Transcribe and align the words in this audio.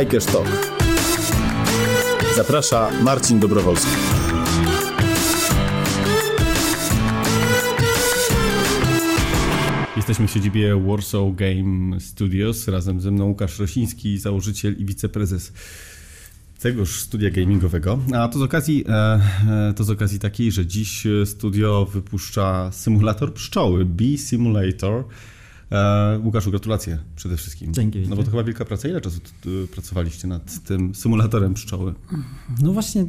Hiker's 0.00 0.26
Talk. 0.26 0.46
Zaprasza 2.36 2.90
Marcin 3.02 3.40
Dobrowolski. 3.40 3.90
Jesteśmy 9.96 10.26
w 10.26 10.30
siedzibie 10.30 10.80
Warsaw 10.86 11.34
Game 11.34 12.00
Studios. 12.00 12.68
Razem 12.68 13.00
ze 13.00 13.10
mną 13.10 13.24
Łukasz 13.24 13.58
Rosiński, 13.58 14.18
założyciel 14.18 14.76
i 14.78 14.84
wiceprezes 14.84 15.52
tegoż 16.60 17.00
studia 17.00 17.30
gamingowego. 17.30 17.98
A 18.14 18.28
to 18.28 18.38
z 18.38 18.42
okazji, 18.42 18.84
e, 18.88 18.92
e, 18.92 19.74
to 19.76 19.84
z 19.84 19.90
okazji 19.90 20.18
takiej, 20.18 20.52
że 20.52 20.66
dziś 20.66 21.06
studio 21.24 21.86
wypuszcza 21.92 22.72
symulator 22.72 23.34
pszczoły, 23.34 23.84
Bee 23.84 24.18
Simulator. 24.18 25.04
E, 25.72 26.18
Łukaszu, 26.24 26.50
gratulacje 26.50 26.98
przede 27.16 27.36
wszystkim. 27.36 27.74
Dzięki. 27.74 28.08
No 28.08 28.16
bo 28.16 28.22
to 28.22 28.30
chyba 28.30 28.44
wielka 28.44 28.64
praca. 28.64 28.88
Ile 28.88 29.00
czasu 29.00 29.20
pracowaliście 29.72 30.28
nad 30.28 30.64
tym 30.64 30.94
symulatorem 30.94 31.54
pszczoły? 31.54 31.94
No 32.60 32.72
właśnie 32.72 33.06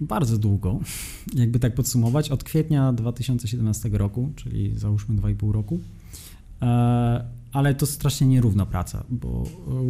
bardzo 0.00 0.38
długo. 0.38 0.80
Jakby 1.34 1.58
tak 1.58 1.74
podsumować, 1.74 2.30
od 2.30 2.44
kwietnia 2.44 2.92
2017 2.92 3.88
roku, 3.88 4.32
czyli 4.36 4.78
załóżmy 4.78 5.14
2,5 5.14 5.52
roku. 5.52 5.80
Ale 7.52 7.74
to 7.74 7.86
strasznie 7.86 8.26
nierówna 8.26 8.66
praca, 8.66 9.04
bo 9.10 9.44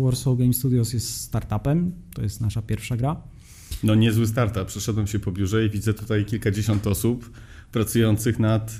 Warsaw 0.05 0.39
Game 0.39 0.53
Studios 0.53 0.93
jest 0.93 1.21
startupem, 1.21 1.93
to 2.15 2.23
jest 2.23 2.41
nasza 2.41 2.63
pierwsza 2.63 2.97
gra. 2.97 3.17
No 3.83 3.95
niezły 3.95 4.27
startup. 4.27 4.67
Przeszedłem 4.67 5.07
się 5.07 5.19
po 5.19 5.33
biurze 5.33 5.67
i 5.67 5.71
widzę 5.71 5.95
tutaj 5.95 6.25
kilkadziesiąt 6.25 6.87
osób 6.87 7.31
pracujących 7.73 8.39
nad, 8.39 8.79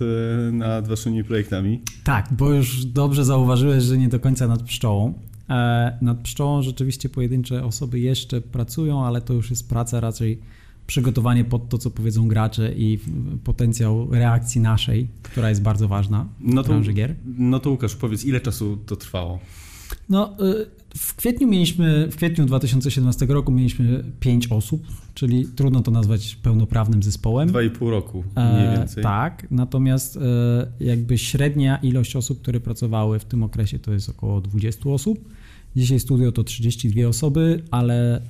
e, 0.49 0.53
nad 0.53 0.89
waszymi 0.89 1.25
projektami. 1.25 1.81
Tak, 2.05 2.29
bo 2.33 2.51
już 2.51 2.85
dobrze 2.85 3.25
zauważyłeś, 3.25 3.85
że 3.85 3.99
nie 3.99 4.09
do 4.09 4.21
końca 4.21 4.49
nad 4.49 4.63
pszczołą. 4.63 5.15
E, 5.51 5.99
nad 6.03 6.19
pszczołą 6.19 6.63
rzeczywiście 6.63 7.09
pojedyncze 7.09 7.65
osoby 7.65 8.01
jeszcze 8.01 8.41
pracują, 8.41 9.07
ale 9.07 9.21
to 9.21 9.33
już 9.33 9.51
jest 9.51 9.69
praca 9.69 10.01
raczej 10.01 10.39
przygotowanie 10.87 11.45
pod 11.45 11.69
to, 11.69 11.79
co 11.79 11.91
powiedzą 11.91 12.29
gracze 12.29 12.73
i 12.73 12.99
potencjał 13.45 14.11
reakcji 14.11 14.61
naszej, 14.61 15.09
która 15.23 15.49
jest 15.49 15.63
bardzo 15.63 15.89
ważna 15.89 16.27
no 16.41 16.63
w 16.63 16.67
branży 16.67 16.93
gier. 16.93 17.15
No 17.39 17.61
to 17.61 17.71
Łukasz, 17.71 17.97
powiedz, 17.97 18.25
ile 18.25 18.41
czasu 18.41 18.79
to 18.87 18.97
trwało? 18.97 19.39
No, 20.09 20.37
y, 20.41 20.67
w 20.97 21.15
kwietniu 21.17 21.49
mieliśmy, 21.49 22.09
w 22.11 22.17
kwietniu 22.17 22.45
2017 22.47 23.27
roku 23.27 23.53
mieliśmy 23.53 24.05
5 24.21 24.47
osób, 24.47 24.87
czyli 25.15 25.47
trudno 25.47 25.83
to 25.83 25.91
nazwać 25.91 26.37
pełnoprawnym 26.37 27.03
zespołem. 27.03 27.49
Dwa 27.49 27.63
i 27.63 27.71
pół 27.71 27.91
roku, 27.91 28.25
mniej 28.37 28.67
e, 28.67 28.77
więcej. 28.79 29.01
E, 29.01 29.05
tak, 29.05 29.47
natomiast 29.51 30.17
e, 30.17 30.21
jakby 30.81 31.19
średnia 31.19 31.77
ilość 31.77 32.17
osób, 32.17 32.43
które 32.43 32.61
pracowały 32.61 33.19
w 33.19 33.25
tym 33.25 33.43
okresie 33.43 33.79
to 33.79 33.93
jest 33.93 34.09
około 34.09 34.41
20 34.41 34.91
osób. 34.91 35.29
Dzisiaj 35.77 36.01
studio 36.01 36.33
to 36.33 36.45
32 36.45 37.09
osoby, 37.09 37.63
ale 37.71 38.17
e, 38.17 38.23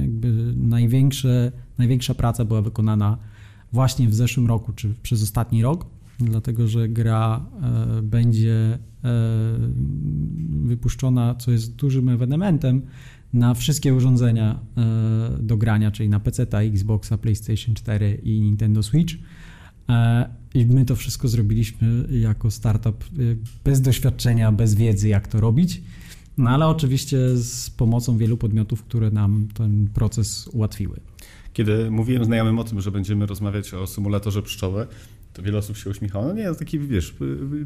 jakby 0.00 0.54
największe, 0.56 1.52
największa 1.78 2.14
praca 2.14 2.44
była 2.44 2.62
wykonana 2.62 3.18
właśnie 3.72 4.08
w 4.08 4.14
zeszłym 4.14 4.46
roku, 4.46 4.72
czy 4.72 4.94
przez 5.02 5.22
ostatni 5.22 5.62
rok, 5.62 5.86
dlatego 6.18 6.68
że 6.68 6.88
gra 6.88 7.46
e, 7.62 8.02
będzie 8.02 8.54
e, 8.54 8.78
wypuszczona, 10.50 11.34
co 11.34 11.50
jest 11.50 11.76
dużym 11.76 12.08
ewenementem, 12.08 12.82
na 13.32 13.54
wszystkie 13.54 13.94
urządzenia 13.94 14.60
do 15.40 15.56
grania, 15.56 15.90
czyli 15.90 16.08
na 16.08 16.20
PC, 16.20 16.46
Xboxa, 16.52 17.18
PlayStation 17.18 17.74
4 17.74 18.20
i 18.22 18.40
Nintendo 18.40 18.82
Switch. 18.82 19.14
I 20.54 20.66
my 20.66 20.84
to 20.84 20.96
wszystko 20.96 21.28
zrobiliśmy 21.28 22.04
jako 22.10 22.50
startup 22.50 23.04
bez 23.64 23.80
doświadczenia, 23.80 24.52
bez 24.52 24.74
wiedzy, 24.74 25.08
jak 25.08 25.28
to 25.28 25.40
robić. 25.40 25.82
No 26.38 26.50
ale 26.50 26.66
oczywiście 26.66 27.36
z 27.36 27.70
pomocą 27.70 28.18
wielu 28.18 28.36
podmiotów, 28.36 28.82
które 28.82 29.10
nam 29.10 29.48
ten 29.54 29.88
proces 29.94 30.48
ułatwiły. 30.52 31.00
Kiedy 31.52 31.90
mówiłem 31.90 32.24
znajomym 32.24 32.58
o 32.58 32.64
tym, 32.64 32.80
że 32.80 32.90
będziemy 32.90 33.26
rozmawiać 33.26 33.74
o 33.74 33.86
symulatorze 33.86 34.42
pszczoły, 34.42 34.86
to 35.38 35.42
wiele 35.44 35.58
osób 35.58 35.76
się 35.76 35.90
uśmiechało. 35.90 36.26
No 36.26 36.32
nie, 36.32 36.44
to 36.44 36.54
takie, 36.54 36.78
wiesz, 36.78 37.14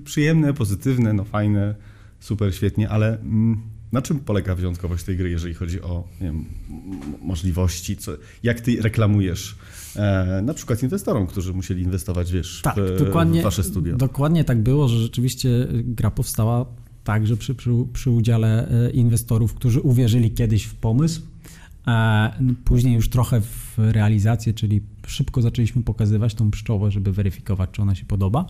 przyjemne, 0.04 0.54
pozytywne, 0.54 1.12
no 1.12 1.24
fajne, 1.24 1.74
super, 2.20 2.54
świetnie, 2.54 2.88
ale 2.88 3.20
mm, 3.20 3.60
na 3.92 4.02
czym 4.02 4.20
polega 4.20 4.54
wyjątkowość 4.54 5.04
tej 5.04 5.16
gry, 5.16 5.30
jeżeli 5.30 5.54
chodzi 5.54 5.82
o 5.82 6.08
wiem, 6.20 6.44
możliwości? 7.22 7.96
Co, 7.96 8.12
jak 8.42 8.60
ty 8.60 8.82
reklamujesz 8.82 9.56
e, 9.96 10.42
na 10.42 10.54
przykład 10.54 10.82
inwestorom, 10.82 11.26
którzy 11.26 11.52
musieli 11.52 11.82
inwestować, 11.82 12.32
wiesz, 12.32 12.60
tak, 12.62 12.76
w, 12.76 13.38
w 13.38 13.42
wasze 13.42 13.62
studio? 13.62 13.96
Dokładnie 13.96 14.44
tak 14.44 14.62
było, 14.62 14.88
że 14.88 14.98
rzeczywiście 14.98 15.48
gra 15.72 16.10
powstała 16.10 16.66
także 17.04 17.36
przy, 17.36 17.54
przy, 17.54 17.70
przy 17.92 18.10
udziale 18.10 18.68
e, 18.68 18.90
inwestorów, 18.90 19.54
którzy 19.54 19.80
uwierzyli 19.80 20.30
kiedyś 20.30 20.64
w 20.64 20.74
pomysł, 20.74 21.20
a 21.84 22.30
później 22.64 22.94
już 22.94 23.08
trochę 23.08 23.40
w 23.40 23.74
realizację, 23.78 24.54
czyli 24.54 24.80
szybko 25.06 25.42
zaczęliśmy 25.42 25.82
pokazywać 25.82 26.34
tą 26.34 26.50
pszczołę, 26.50 26.90
żeby 26.90 27.12
weryfikować, 27.12 27.70
czy 27.72 27.82
ona 27.82 27.94
się 27.94 28.04
podoba. 28.04 28.46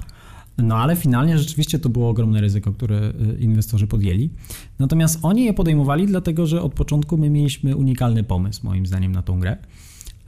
No 0.59 0.77
ale 0.77 0.97
finalnie 0.97 1.39
rzeczywiście 1.39 1.79
to 1.79 1.89
było 1.89 2.09
ogromne 2.09 2.41
ryzyko, 2.41 2.73
które 2.73 2.97
e, 2.99 3.39
inwestorzy 3.39 3.87
podjęli. 3.87 4.31
Natomiast 4.79 5.19
oni 5.23 5.45
je 5.45 5.53
podejmowali, 5.53 6.07
dlatego 6.07 6.47
że 6.47 6.63
od 6.63 6.75
początku 6.75 7.19
my 7.19 7.31
mieliśmy 7.31 7.77
unikalny 7.77 8.25
pomysł, 8.25 8.61
moim 8.65 8.87
zdaniem, 8.87 9.13
na 9.13 9.23
tą 9.23 9.41
grę. 9.41 9.57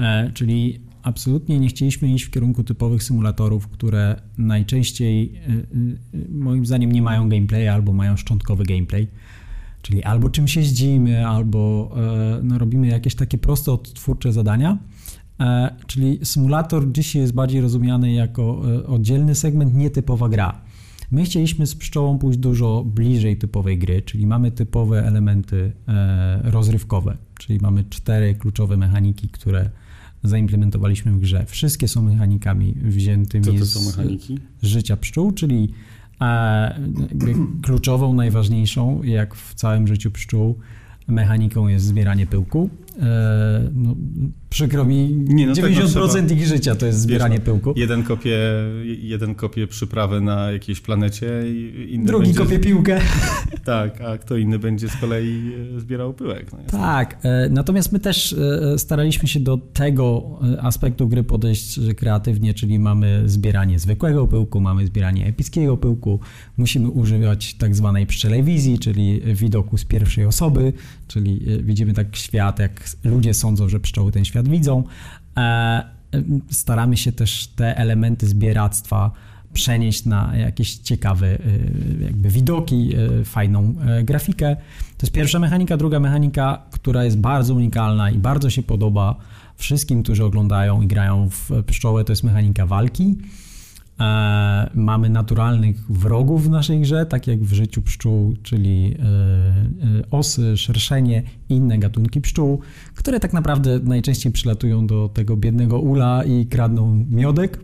E, 0.00 0.30
czyli 0.34 0.80
absolutnie 1.02 1.60
nie 1.60 1.68
chcieliśmy 1.68 2.08
iść 2.08 2.24
w 2.24 2.30
kierunku 2.30 2.64
typowych 2.64 3.02
symulatorów, 3.02 3.68
które 3.68 4.20
najczęściej 4.38 5.34
y, 5.48 5.52
y, 6.14 6.18
y, 6.18 6.28
moim 6.30 6.66
zdaniem 6.66 6.92
nie 6.92 7.02
mają 7.02 7.28
gameplaya 7.28 7.68
albo 7.68 7.92
mają 7.92 8.16
szczątkowy 8.16 8.64
gameplay. 8.64 9.08
Czyli 9.82 10.02
albo 10.02 10.30
czymś 10.30 10.56
jeździmy, 10.56 11.26
albo 11.26 11.90
e, 11.96 12.40
no, 12.42 12.58
robimy 12.58 12.86
jakieś 12.86 13.14
takie 13.14 13.38
proste, 13.38 13.72
odtwórcze 13.72 14.32
zadania. 14.32 14.78
E, 15.40 15.74
czyli 15.86 16.18
symulator 16.22 16.92
dzisiaj 16.92 17.22
jest 17.22 17.34
bardziej 17.34 17.60
rozumiany 17.60 18.12
jako 18.12 18.62
e, 18.76 18.86
oddzielny 18.86 19.34
segment, 19.34 19.74
nietypowa 19.74 20.28
gra. 20.28 20.60
My 21.10 21.24
chcieliśmy 21.24 21.66
z 21.66 21.74
pszczołą 21.74 22.18
pójść 22.18 22.38
dużo 22.38 22.84
bliżej 22.84 23.36
typowej 23.36 23.78
gry, 23.78 24.02
czyli 24.02 24.26
mamy 24.26 24.50
typowe 24.50 25.06
elementy 25.06 25.72
rozrywkowe, 26.42 27.16
czyli 27.38 27.58
mamy 27.62 27.84
cztery 27.84 28.34
kluczowe 28.34 28.76
mechaniki, 28.76 29.28
które 29.28 29.70
zaimplementowaliśmy 30.24 31.12
w 31.12 31.20
grze. 31.20 31.44
Wszystkie 31.46 31.88
są 31.88 32.02
mechanikami 32.02 32.74
wziętymi 32.82 33.44
Co 33.44 33.52
to 33.52 33.66
są 33.66 33.86
mechaniki? 33.86 34.38
z 34.62 34.66
życia 34.66 34.96
pszczół, 34.96 35.32
czyli 35.32 35.72
e, 36.20 36.80
kluczową, 37.62 38.14
najważniejszą, 38.14 39.02
jak 39.02 39.34
w 39.34 39.54
całym 39.54 39.86
życiu 39.86 40.10
pszczół, 40.10 40.58
mechaniką 41.08 41.68
jest 41.68 41.84
zbieranie 41.84 42.26
pyłku. 42.26 42.70
E, 43.02 43.70
no, 43.74 43.94
przykro 44.50 44.84
mi, 44.84 45.08
nie, 45.14 45.46
no 45.46 45.52
90% 45.52 46.32
ich 46.32 46.46
życia 46.46 46.74
to 46.74 46.86
jest 46.86 47.00
zbieranie 47.00 47.36
Wiesz, 47.36 47.44
pyłku. 47.44 47.72
Jeden 47.76 48.02
kopie, 48.02 48.38
jeden 48.84 49.34
kopie 49.34 49.66
przyprawę 49.66 50.20
na 50.20 50.52
jakiejś 50.52 50.80
planecie, 50.80 51.28
inny 51.88 52.06
drugi 52.06 52.26
będzie... 52.26 52.40
kopie 52.40 52.58
piłkę. 52.58 53.00
Tak, 53.64 54.00
a 54.00 54.18
kto 54.18 54.36
inny 54.36 54.58
będzie 54.58 54.88
z 54.88 54.96
kolei 54.96 55.52
e, 55.76 55.80
zbierał 55.80 56.14
pyłek. 56.14 56.52
No 56.52 56.58
tak, 56.70 57.18
e, 57.22 57.48
natomiast 57.48 57.92
my 57.92 57.98
też 57.98 58.36
staraliśmy 58.76 59.28
się 59.28 59.40
do 59.40 59.56
tego 59.56 60.38
aspektu 60.60 61.08
gry 61.08 61.24
podejść 61.24 61.80
kreatywnie, 61.96 62.54
czyli 62.54 62.78
mamy 62.78 63.22
zbieranie 63.26 63.78
zwykłego 63.78 64.26
pyłku, 64.26 64.60
mamy 64.60 64.86
zbieranie 64.86 65.26
epickiego 65.26 65.76
pyłku, 65.76 66.20
musimy 66.56 66.88
używać 66.88 67.54
tak 67.54 67.74
zwanej 67.74 68.06
pszczelewizji, 68.06 68.78
czyli 68.78 69.20
widoku 69.34 69.78
z 69.78 69.84
pierwszej 69.84 70.24
osoby, 70.24 70.72
czyli 71.08 71.40
widzimy 71.62 71.92
tak 71.92 72.16
świat, 72.16 72.58
jak 72.58 72.83
ludzie 73.04 73.34
sądzą, 73.34 73.68
że 73.68 73.80
pszczoły 73.80 74.12
ten 74.12 74.24
świat 74.24 74.48
widzą. 74.48 74.84
E, 75.36 75.84
staramy 76.50 76.96
się 76.96 77.12
też 77.12 77.46
te 77.46 77.76
elementy 77.76 78.26
zbieractwa 78.26 79.10
przenieść 79.52 80.04
na 80.04 80.36
jakieś 80.36 80.74
ciekawe 80.74 81.26
e, 81.26 81.38
jakby 82.04 82.28
widoki, 82.28 82.94
e, 83.20 83.24
fajną 83.24 83.74
grafikę. 84.04 84.56
To 84.98 85.06
jest 85.06 85.12
pierwsza 85.12 85.38
mechanika. 85.38 85.76
Druga 85.76 86.00
mechanika, 86.00 86.62
która 86.70 87.04
jest 87.04 87.18
bardzo 87.18 87.54
unikalna 87.54 88.10
i 88.10 88.18
bardzo 88.18 88.50
się 88.50 88.62
podoba 88.62 89.16
wszystkim, 89.56 90.02
którzy 90.02 90.24
oglądają 90.24 90.82
i 90.82 90.86
grają 90.86 91.28
w 91.30 91.50
pszczołę, 91.66 92.04
to 92.04 92.12
jest 92.12 92.22
mechanika 92.22 92.66
walki. 92.66 93.14
E, 94.00 94.70
mamy 94.74 95.08
naturalnych 95.08 95.92
wrogów 95.92 96.44
w 96.44 96.50
naszej 96.50 96.80
grze, 96.80 97.06
tak 97.06 97.26
jak 97.26 97.40
w 97.40 97.52
życiu 97.52 97.82
pszczół, 97.82 98.34
czyli 98.42 98.96
e, 98.98 99.04
e, 99.04 100.10
osy, 100.10 100.56
szerszenie 100.56 101.22
i 101.48 101.54
inne 101.54 101.78
gatunki 101.78 102.20
pszczół, 102.20 102.60
które 102.94 103.20
tak 103.20 103.32
naprawdę 103.32 103.80
najczęściej 103.82 104.32
przylatują 104.32 104.86
do 104.86 105.08
tego 105.08 105.36
biednego 105.36 105.80
ula 105.80 106.24
i 106.24 106.46
kradną 106.46 107.06
miodek. 107.10 107.60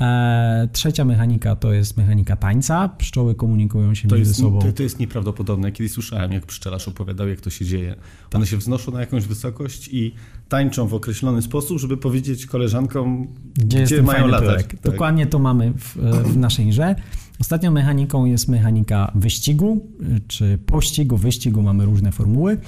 E, 0.00 0.68
trzecia 0.72 1.04
mechanika 1.04 1.56
to 1.56 1.72
jest 1.72 1.96
mechanika 1.96 2.36
tańca. 2.36 2.88
Pszczoły 2.88 3.34
komunikują 3.34 3.94
się 3.94 4.08
to 4.08 4.14
między 4.14 4.30
jest, 4.30 4.40
sobą. 4.40 4.58
To, 4.58 4.72
to, 4.72 4.82
jest 4.82 5.00
nieprawdopodobne. 5.00 5.72
Kiedyś 5.72 5.92
słyszałem, 5.92 6.32
jak 6.32 6.46
pszczelarz 6.46 6.88
opowiadał, 6.88 7.28
jak 7.28 7.40
to 7.40 7.50
się 7.50 7.64
dzieje. 7.64 7.94
Tak. 7.94 8.34
One 8.34 8.46
się 8.46 8.56
wznoszą 8.56 8.92
na 8.92 9.00
jakąś 9.00 9.24
wysokość 9.24 9.88
i 9.92 10.14
tańczą 10.48 10.86
w 10.86 10.94
określony 10.94 11.42
sposób, 11.42 11.78
żeby 11.78 11.96
powiedzieć 11.96 12.46
koleżankom, 12.46 13.26
gdzie, 13.54 13.84
gdzie 13.84 14.02
mają 14.02 14.26
latać. 14.26 14.66
Tak. 14.66 14.80
Dokładnie 14.80 15.26
to 15.26 15.38
mamy 15.38 15.72
w, 15.72 15.96
w 16.24 16.36
naszej 16.36 16.66
grze. 16.66 16.94
Ostatnią 17.40 17.70
mechaniką 17.70 18.24
jest 18.24 18.48
mechanika 18.48 19.12
wyścigu, 19.14 19.86
czy 20.28 20.58
pościgu, 20.66 21.16
wyścigu, 21.16 21.62
mamy 21.62 21.84
różne 21.84 22.12
formuły 22.12 22.58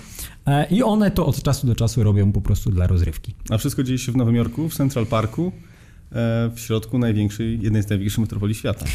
i 0.70 0.82
one 0.82 1.10
to 1.10 1.26
od 1.26 1.42
czasu 1.42 1.66
do 1.66 1.74
czasu 1.74 2.02
robią 2.02 2.32
po 2.32 2.40
prostu 2.40 2.70
dla 2.70 2.86
rozrywki. 2.86 3.34
A 3.50 3.58
wszystko 3.58 3.82
dzieje 3.82 3.98
się 3.98 4.12
w 4.12 4.16
Nowym 4.16 4.36
Jorku, 4.36 4.68
w 4.68 4.74
Central 4.74 5.06
Parku, 5.06 5.52
w 6.10 6.54
środku 6.56 6.98
największej, 6.98 7.60
jednej 7.62 7.82
z 7.82 7.88
największych 7.88 8.18
metropolii 8.18 8.54
świata. 8.54 8.86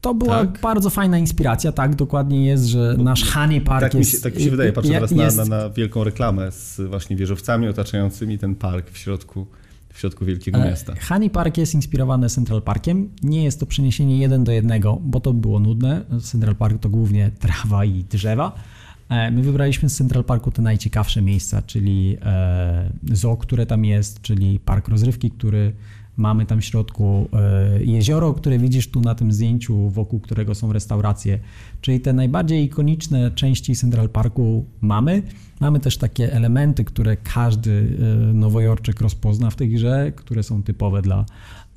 To 0.00 0.14
była 0.14 0.38
tak? 0.38 0.60
bardzo 0.60 0.90
fajna 0.90 1.18
inspiracja, 1.18 1.72
tak, 1.72 1.94
dokładnie 1.94 2.46
jest, 2.46 2.64
że 2.64 2.94
Bo 2.96 3.02
nasz 3.02 3.24
Honey 3.32 3.60
Park 3.60 3.80
tak 3.80 3.94
jest... 3.94 4.12
Mi 4.12 4.18
się, 4.18 4.22
tak 4.22 4.36
mi 4.36 4.42
się 4.42 4.50
wydaje, 4.50 4.72
patrzę 4.72 4.92
teraz 4.92 5.10
jest, 5.10 5.36
na, 5.36 5.44
na, 5.44 5.62
na, 5.62 5.70
wielką 5.70 6.04
reklamę 6.04 6.52
z 6.52 6.80
właśnie 6.80 7.16
wieżowcami 7.16 7.68
otaczającymi 7.68 8.38
ten 8.38 8.54
park 8.54 8.90
w 8.90 8.98
środku, 8.98 9.46
w 9.92 9.98
środku 9.98 10.24
wielkiego 10.24 10.58
e, 10.58 10.70
miasta. 10.70 10.94
Honey 11.08 11.30
Park 11.30 11.58
jest 11.58 11.74
inspirowany 11.74 12.28
Central 12.28 12.62
Parkiem, 12.62 13.08
nie 13.22 13.44
jest 13.44 13.60
to 13.60 13.66
przeniesienie 13.66 14.18
jeden 14.18 14.44
do 14.44 14.52
jednego, 14.52 14.98
bo 15.02 15.20
to 15.20 15.32
było 15.32 15.60
nudne, 15.60 16.04
Central 16.22 16.56
Park 16.56 16.80
to 16.80 16.88
głównie 16.88 17.30
trawa 17.38 17.84
i 17.84 18.04
drzewa, 18.04 18.52
e, 18.54 18.89
My 19.10 19.42
wybraliśmy 19.42 19.88
z 19.88 19.96
Central 19.96 20.24
Parku 20.24 20.50
te 20.50 20.62
najciekawsze 20.62 21.22
miejsca, 21.22 21.62
czyli 21.62 22.16
e, 22.22 22.90
zoo, 23.12 23.36
które 23.36 23.66
tam 23.66 23.84
jest, 23.84 24.22
czyli 24.22 24.60
park 24.60 24.88
rozrywki, 24.88 25.30
który 25.30 25.72
Mamy 26.20 26.46
tam 26.46 26.60
w 26.60 26.64
środku 26.64 27.28
e, 27.32 27.84
jezioro, 27.84 28.34
które 28.34 28.58
widzisz 28.58 28.88
tu 28.88 29.00
na 29.00 29.14
tym 29.14 29.32
zdjęciu, 29.32 29.90
wokół 29.90 30.20
którego 30.20 30.54
są 30.54 30.72
restauracje, 30.72 31.38
czyli 31.80 32.00
te 32.00 32.12
najbardziej 32.12 32.64
ikoniczne 32.64 33.30
części 33.30 33.76
Central 33.76 34.08
Parku 34.08 34.64
mamy. 34.80 35.22
Mamy 35.60 35.80
też 35.80 35.98
takie 35.98 36.32
elementy, 36.32 36.84
które 36.84 37.16
każdy 37.16 37.96
e, 38.30 38.32
nowojorczyk 38.34 39.00
rozpozna 39.00 39.50
w 39.50 39.56
tej 39.56 39.70
grze, 39.70 40.12
które 40.16 40.42
są 40.42 40.62
typowe 40.62 41.02
dla 41.02 41.24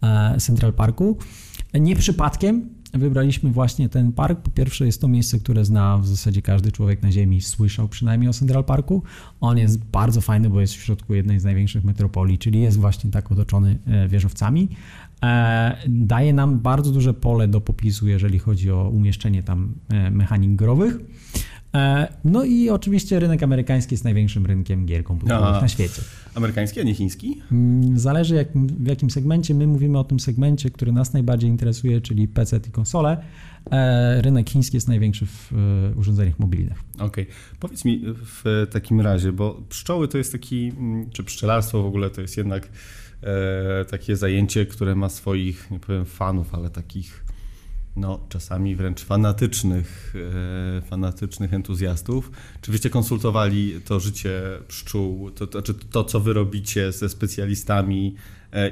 e, 0.01 0.35
Central 0.39 0.73
Parku. 0.73 1.17
Nie 1.73 1.95
przypadkiem 1.95 2.69
wybraliśmy 2.93 3.51
właśnie 3.51 3.89
ten 3.89 4.11
park. 4.11 4.41
Po 4.41 4.51
pierwsze, 4.51 4.85
jest 4.85 5.01
to 5.01 5.07
miejsce, 5.07 5.39
które 5.39 5.65
zna 5.65 5.97
w 5.97 6.07
zasadzie 6.07 6.41
każdy 6.41 6.71
człowiek 6.71 7.01
na 7.01 7.11
Ziemi, 7.11 7.41
słyszał 7.41 7.87
przynajmniej 7.87 8.29
o 8.29 8.33
Central 8.33 8.63
Parku. 8.63 9.03
On 9.41 9.57
jest 9.57 9.83
bardzo 9.83 10.21
fajny, 10.21 10.49
bo 10.49 10.61
jest 10.61 10.73
w 10.73 10.81
środku 10.81 11.13
jednej 11.13 11.39
z 11.39 11.43
największych 11.43 11.83
metropolii, 11.83 12.37
czyli 12.37 12.61
jest 12.61 12.79
właśnie 12.79 13.11
tak 13.11 13.31
otoczony 13.31 13.77
e, 13.87 14.07
wieżowcami. 14.07 14.69
E, 15.23 15.77
daje 15.87 16.33
nam 16.33 16.59
bardzo 16.59 16.91
duże 16.91 17.13
pole 17.13 17.47
do 17.47 17.61
popisu, 17.61 18.07
jeżeli 18.07 18.39
chodzi 18.39 18.71
o 18.71 18.89
umieszczenie 18.89 19.43
tam 19.43 19.73
e, 19.89 20.11
mechanik 20.11 20.55
growych. 20.55 20.99
No 22.23 22.43
i 22.43 22.69
oczywiście 22.69 23.19
rynek 23.19 23.43
amerykański 23.43 23.93
jest 23.93 24.03
największym 24.03 24.45
rynkiem 24.45 24.85
gier 24.85 25.03
komputerowych 25.03 25.61
na 25.61 25.67
świecie. 25.67 26.01
Amerykański, 26.35 26.79
a 26.79 26.83
nie 26.83 26.93
chiński? 26.93 27.41
Mm, 27.51 27.99
zależy 27.99 28.35
jak, 28.35 28.47
w 28.55 28.87
jakim 28.87 29.09
segmencie. 29.09 29.53
My 29.53 29.67
mówimy 29.67 29.99
o 29.99 30.03
tym 30.03 30.19
segmencie, 30.19 30.69
który 30.69 30.91
nas 30.91 31.13
najbardziej 31.13 31.49
interesuje, 31.49 32.01
czyli 32.01 32.27
PC 32.27 32.57
i 32.67 32.71
konsole. 32.71 33.17
E, 33.71 34.21
rynek 34.21 34.49
chiński 34.49 34.77
jest 34.77 34.87
największy 34.87 35.25
w 35.25 35.51
e, 35.53 35.95
urządzeniach 35.95 36.39
mobilnych. 36.39 36.83
Okej. 36.95 37.05
Okay. 37.05 37.25
Powiedz 37.59 37.85
mi 37.85 38.01
w 38.05 38.67
takim 38.71 39.01
razie, 39.01 39.31
bo 39.31 39.61
pszczoły 39.69 40.07
to 40.07 40.17
jest 40.17 40.31
taki, 40.31 40.71
mm, 40.77 41.09
czy 41.09 41.23
pszczelarstwo 41.23 41.83
w 41.83 41.85
ogóle 41.85 42.09
to 42.09 42.21
jest 42.21 42.37
jednak 42.37 42.69
e, 43.23 43.85
takie 43.85 44.15
zajęcie, 44.15 44.65
które 44.65 44.95
ma 44.95 45.09
swoich, 45.09 45.71
nie 45.71 45.79
powiem 45.79 46.05
fanów, 46.05 46.55
ale 46.55 46.69
takich 46.69 47.23
no, 47.95 48.19
czasami 48.29 48.75
wręcz 48.75 49.03
fanatycznych, 49.03 50.13
e, 50.77 50.81
fanatycznych 50.81 51.53
entuzjastów. 51.53 52.31
Czy 52.61 52.71
wyście 52.71 52.89
konsultowali 52.89 53.81
to 53.85 53.99
życie 53.99 54.41
pszczół, 54.67 55.31
to, 55.31 55.47
to, 55.47 55.51
znaczy 55.51 55.73
to, 55.91 56.03
co 56.03 56.19
wy 56.19 56.33
robicie 56.33 56.91
ze 56.91 57.09
specjalistami 57.09 58.15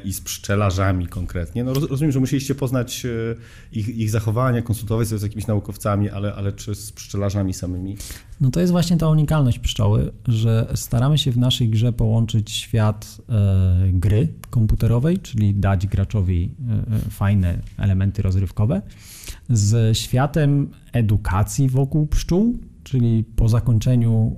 i 0.03 0.13
z 0.13 0.21
pszczelarzami 0.21 1.07
konkretnie. 1.07 1.63
No, 1.63 1.73
rozumiem, 1.73 2.11
że 2.11 2.19
musieliście 2.19 2.55
poznać 2.55 3.05
e, 3.05 3.09
ich, 3.71 3.89
ich 3.89 4.09
zachowania, 4.09 4.61
konsultować 4.61 5.09
się 5.09 5.17
z 5.17 5.21
jakimiś 5.21 5.47
naukowcami, 5.47 6.09
ale, 6.09 6.33
ale 6.33 6.53
czy 6.53 6.75
z 6.75 6.91
pszczelarzami 6.91 7.53
samymi? 7.53 7.97
No 8.41 8.51
to 8.51 8.59
jest 8.59 8.71
właśnie 8.71 8.97
ta 8.97 9.09
unikalność 9.09 9.59
pszczoły, 9.59 10.11
że 10.27 10.67
staramy 10.75 11.17
się 11.17 11.31
w 11.31 11.37
naszej 11.37 11.69
grze 11.69 11.93
połączyć 11.93 12.51
świat 12.51 13.17
e, 13.29 13.89
gry 13.93 14.27
komputerowej, 14.49 15.19
czyli 15.19 15.53
dać 15.53 15.87
graczowi 15.87 16.51
e, 16.69 16.95
e 16.95 16.99
fajne 17.09 17.59
elementy 17.77 18.21
rozrywkowe, 18.21 18.81
z 19.49 19.97
światem 19.97 20.69
edukacji 20.93 21.69
wokół 21.69 22.07
pszczół, 22.07 22.59
czyli 22.83 23.23
po 23.35 23.49
zakończeniu 23.49 24.35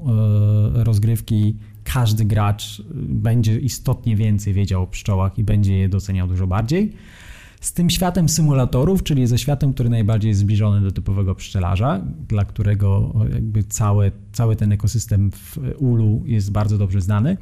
e, 0.77 0.83
rozgrywki 0.83 1.55
każdy 1.93 2.25
gracz 2.25 2.81
będzie 2.95 3.59
istotnie 3.59 4.15
więcej 4.15 4.53
wiedział 4.53 4.83
o 4.83 4.87
pszczołach 4.87 5.37
i 5.37 5.43
będzie 5.43 5.77
je 5.77 5.89
doceniał 5.89 6.27
dużo 6.27 6.47
bardziej. 6.47 6.93
Z 7.61 7.73
tym 7.73 7.89
światem 7.89 8.29
symulatorów, 8.29 9.03
czyli 9.03 9.27
ze 9.27 9.37
światem, 9.37 9.73
który 9.73 9.89
najbardziej 9.89 10.29
jest 10.29 10.41
zbliżony 10.41 10.81
do 10.81 10.91
typowego 10.91 11.35
pszczelarza, 11.35 12.01
dla 12.27 12.45
którego 12.45 13.13
jakby 13.33 13.63
cały, 13.63 14.11
cały 14.31 14.55
ten 14.55 14.71
ekosystem 14.71 15.31
w 15.31 15.57
ulu 15.77 16.23
jest 16.25 16.51
bardzo 16.51 16.77
dobrze 16.77 17.01
znany. 17.01 17.37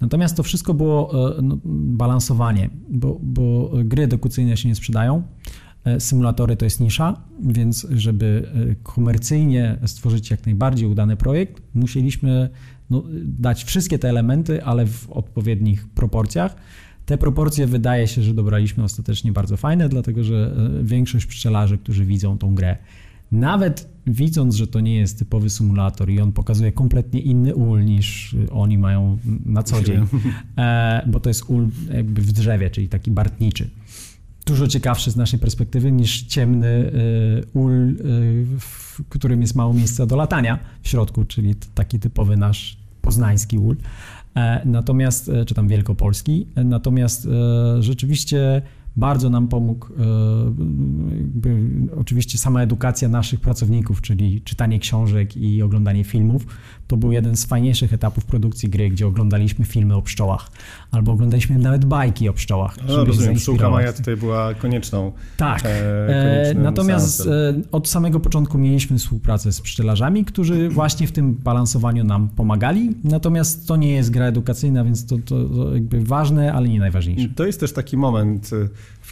Natomiast 0.00 0.36
to 0.36 0.42
wszystko 0.42 0.74
było 0.74 1.28
e, 1.38 1.42
no, 1.42 1.58
balansowanie, 1.64 2.70
bo, 2.88 3.18
bo 3.22 3.70
gry 3.84 4.02
edukacyjne 4.02 4.56
się 4.56 4.68
nie 4.68 4.74
sprzedają. 4.74 5.22
E, 5.86 6.00
symulatory 6.00 6.56
to 6.56 6.64
jest 6.64 6.80
nisza, 6.80 7.20
więc 7.42 7.86
żeby 7.90 8.48
e, 8.70 8.74
komercyjnie 8.82 9.78
stworzyć 9.86 10.30
jak 10.30 10.46
najbardziej 10.46 10.88
udany 10.88 11.16
projekt, 11.16 11.62
musieliśmy 11.74 12.48
no, 12.90 13.02
dać 13.24 13.64
wszystkie 13.64 13.98
te 13.98 14.08
elementy, 14.08 14.64
ale 14.64 14.86
w 14.86 15.10
odpowiednich 15.10 15.88
proporcjach. 15.88 16.56
Te 17.06 17.18
proporcje 17.18 17.66
wydaje 17.66 18.08
się, 18.08 18.22
że 18.22 18.34
dobraliśmy 18.34 18.84
ostatecznie 18.84 19.32
bardzo 19.32 19.56
fajne, 19.56 19.88
dlatego 19.88 20.24
że 20.24 20.56
e, 20.80 20.84
większość 20.84 21.26
pszczelarzy, 21.26 21.78
którzy 21.78 22.04
widzą 22.04 22.38
tą 22.38 22.54
grę, 22.54 22.76
nawet 23.32 23.88
widząc, 24.06 24.54
że 24.54 24.66
to 24.66 24.80
nie 24.80 24.96
jest 24.96 25.18
typowy 25.18 25.50
symulator 25.50 26.10
i 26.10 26.20
on 26.20 26.32
pokazuje 26.32 26.72
kompletnie 26.72 27.20
inny 27.20 27.54
ul 27.54 27.84
niż 27.84 28.36
oni 28.50 28.78
mają 28.78 29.18
na 29.44 29.62
co 29.62 29.82
dzień, 29.82 30.06
bo 31.12 31.20
to 31.20 31.30
jest 31.30 31.44
ul 31.50 31.68
jakby 31.94 32.22
w 32.22 32.32
drzewie, 32.32 32.70
czyli 32.70 32.88
taki 32.88 33.10
bartniczy 33.10 33.70
dużo 34.46 34.68
ciekawszy 34.68 35.10
z 35.10 35.16
naszej 35.16 35.38
perspektywy 35.40 35.92
niż 35.92 36.22
ciemny 36.22 36.66
y, 36.66 37.58
ul, 37.58 37.72
y, 37.72 38.46
w 38.58 39.00
którym 39.08 39.40
jest 39.40 39.54
mało 39.54 39.72
miejsca 39.72 40.06
do 40.06 40.16
latania 40.16 40.58
w 40.82 40.88
środku, 40.88 41.24
czyli 41.24 41.54
taki 41.74 41.98
typowy 41.98 42.36
nasz 42.36 42.76
poznański 43.02 43.58
ul. 43.58 43.76
E, 44.36 44.62
natomiast, 44.64 45.28
e, 45.28 45.44
czy 45.44 45.54
tam 45.54 45.68
wielkopolski, 45.68 46.46
e, 46.54 46.64
natomiast 46.64 47.28
rzeczywiście 47.80 48.62
bardzo 48.96 49.30
nam 49.30 49.48
pomógł 49.48 49.86
jakby, 51.18 51.56
oczywiście 51.96 52.38
sama 52.38 52.62
edukacja 52.62 53.08
naszych 53.08 53.40
pracowników, 53.40 54.00
czyli 54.00 54.40
czytanie 54.40 54.78
książek 54.78 55.36
i 55.36 55.62
oglądanie 55.62 56.04
filmów. 56.04 56.46
To 56.86 56.96
był 56.96 57.12
jeden 57.12 57.36
z 57.36 57.44
fajniejszych 57.44 57.92
etapów 57.92 58.24
produkcji 58.24 58.68
gry, 58.68 58.90
gdzie 58.90 59.06
oglądaliśmy 59.06 59.64
filmy 59.64 59.96
o 59.96 60.02
pszczołach, 60.02 60.50
albo 60.90 61.12
oglądaliśmy 61.12 61.58
nawet 61.58 61.84
bajki 61.84 62.28
o 62.28 62.32
pszczołach. 62.32 62.76
No, 62.88 63.04
rozumiem, 63.04 63.34
pszczółka 63.34 63.70
Maja 63.70 63.92
tutaj 63.92 64.16
była 64.16 64.54
konieczną. 64.54 65.12
Tak, 65.36 65.62
e, 65.64 66.54
natomiast 66.54 67.16
seansem. 67.16 67.62
od 67.72 67.88
samego 67.88 68.20
początku 68.20 68.58
mieliśmy 68.58 68.98
współpracę 68.98 69.52
z 69.52 69.60
pszczelarzami, 69.60 70.24
którzy 70.24 70.68
właśnie 70.78 71.06
w 71.06 71.12
tym 71.12 71.34
balansowaniu 71.34 72.04
nam 72.04 72.28
pomagali, 72.28 72.94
natomiast 73.04 73.68
to 73.68 73.76
nie 73.76 73.92
jest 73.92 74.10
gra 74.10 74.26
edukacyjna, 74.26 74.84
więc 74.84 75.06
to, 75.06 75.16
to, 75.18 75.44
to 75.44 75.74
jakby 75.74 76.04
ważne, 76.04 76.52
ale 76.52 76.68
nie 76.68 76.78
najważniejsze. 76.78 77.28
To 77.34 77.46
jest 77.46 77.60
też 77.60 77.72
taki 77.72 77.96
moment 77.96 78.50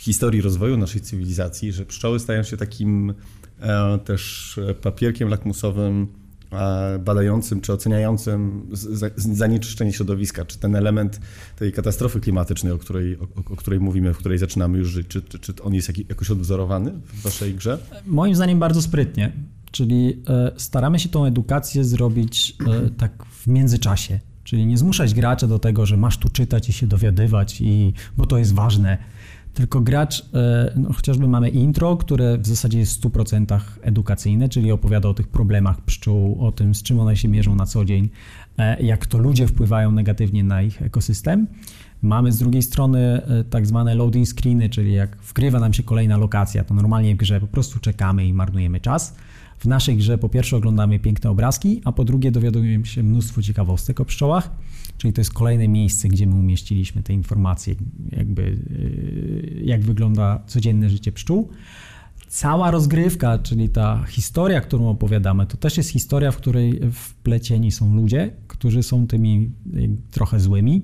historii 0.05 0.41
rozwoju 0.41 0.77
naszej 0.77 1.01
cywilizacji, 1.01 1.73
że 1.73 1.87
pszczoły 1.87 2.21
stają 2.21 2.43
się 2.43 2.57
takim 2.57 3.15
e, 3.61 3.99
też 3.99 4.55
papierkiem 4.83 5.29
lakmusowym 5.29 6.07
e, 6.53 6.99
badającym 6.99 7.61
czy 7.61 7.73
oceniającym 7.73 8.67
zanieczyszczenie 9.17 9.93
środowiska, 9.93 10.45
czy 10.45 10.59
ten 10.59 10.77
element 10.77 11.21
tej 11.57 11.73
katastrofy 11.73 12.21
klimatycznej, 12.21 12.73
o 12.73 12.79
której, 12.79 13.19
o, 13.19 13.53
o 13.53 13.57
której 13.57 13.81
mówimy, 13.81 14.15
w 14.15 14.19
której 14.19 14.39
zaczynamy 14.39 14.79
już 14.79 14.89
żyć, 14.89 15.07
czy, 15.09 15.23
czy, 15.23 15.39
czy 15.39 15.63
on 15.63 15.75
jest 15.75 16.09
jakoś 16.09 16.31
odwzorowany 16.31 16.93
w 17.05 17.23
waszej 17.23 17.55
grze? 17.55 17.79
Moim 18.07 18.35
zdaniem 18.35 18.59
bardzo 18.59 18.83
sprytnie, 18.83 19.33
czyli 19.71 20.23
e, 20.29 20.53
staramy 20.57 20.99
się 20.99 21.09
tą 21.09 21.25
edukację 21.25 21.85
zrobić 21.85 22.57
tak 22.99 23.25
w 23.25 23.47
międzyczasie, 23.47 24.21
czyli 24.45 24.67
nie 24.67 24.79
zmuszać 24.79 25.15
gracza 25.15 25.47
do 25.47 25.59
tego, 25.59 25.87
że 25.87 25.97
masz 25.97 26.19
tu 26.19 26.29
czytać 26.29 26.69
i 26.69 26.73
się 26.73 26.87
dowiadywać, 26.87 27.61
i, 27.61 27.93
bo 28.17 28.27
to 28.27 28.39
jest 28.39 28.55
ważne, 28.55 28.99
tylko 29.55 29.81
gracz, 29.81 30.21
e, 30.35 30.73
no, 30.77 30.93
chociażby 30.93 31.29
mamy 31.29 31.49
intro, 31.49 31.97
które 31.97 32.39
w 32.39 32.47
zasadzie 32.47 32.79
jest 32.79 32.93
w 32.93 33.01
100% 33.01 33.61
edukacyjne, 33.83 34.49
czyli 34.49 34.73
opowiada 34.73 35.09
o 35.09 35.15
tych 35.15 35.29
problemach 35.29 35.81
pszczół, 35.81 36.47
o 36.47 36.53
tym, 36.53 36.75
z 36.75 36.83
czym 36.83 37.01
one 37.01 37.17
się 37.17 37.29
mierzą 37.29 37.55
na 37.55 37.67
co 37.67 37.85
dzień, 37.85 38.09
e, 38.59 38.83
jak 38.83 39.07
to 39.07 39.19
ludzie 39.19 39.47
wpływają 39.47 39.93
negatywnie 39.93 40.45
na 40.45 40.63
ich 40.63 40.83
ekosystem. 40.83 41.47
Mamy 42.03 42.33
z 42.33 42.39
drugiej 42.39 42.63
strony 42.63 42.99
e, 43.01 43.45
tak 43.45 43.67
zwane 43.67 43.95
loading 43.95 44.29
screeny, 44.29 44.69
czyli 44.69 44.93
jak 44.93 45.17
wgrywa 45.17 45.61
nam 45.61 45.73
się 45.73 45.83
kolejna 45.83 46.17
lokacja, 46.17 46.65
to 46.65 46.75
normalnie 46.75 47.15
w 47.15 47.19
grze 47.19 47.41
po 47.41 47.47
prostu 47.47 47.79
czekamy 47.79 48.27
i 48.27 48.33
marnujemy 48.33 48.81
czas. 48.81 49.15
W 49.65 49.67
naszej 49.67 49.97
grze 49.97 50.19
po 50.19 50.29
pierwsze 50.29 50.57
oglądamy 50.57 50.99
piękne 50.99 51.31
obrazki, 51.31 51.81
a 51.85 51.93
po 51.93 52.05
drugie 52.05 52.31
dowiadujemy 52.31 52.87
się 52.87 53.03
mnóstwo 53.03 53.43
ciekawostek 53.43 54.01
o 54.01 54.05
pszczołach. 54.05 54.51
Czyli 54.99 55.13
to 55.13 55.21
jest 55.21 55.33
kolejne 55.33 55.69
miejsce, 55.69 56.09
gdzie 56.09 56.27
my 56.27 56.35
umieściliśmy 56.35 57.03
te 57.03 57.13
informacje, 57.13 57.75
jakby 58.13 58.43
y, 58.43 59.63
jak 59.65 59.83
wygląda 59.83 60.43
codzienne 60.47 60.91
życie 60.91 61.13
pszczół. 61.13 61.49
cała 62.29 62.71
rozgrywka, 62.71 63.39
czyli 63.39 63.69
ta 63.69 64.05
historia, 64.09 64.61
którą 64.61 64.89
opowiadamy, 64.89 65.47
to 65.47 65.57
też 65.57 65.77
jest 65.77 65.91
historia, 65.91 66.31
w 66.31 66.37
której 66.37 66.81
wplecieni 66.93 67.71
są 67.71 67.95
ludzie, 67.95 68.31
którzy 68.49 68.83
są 68.83 69.07
tymi 69.07 69.51
trochę 70.11 70.41
złymi, 70.41 70.83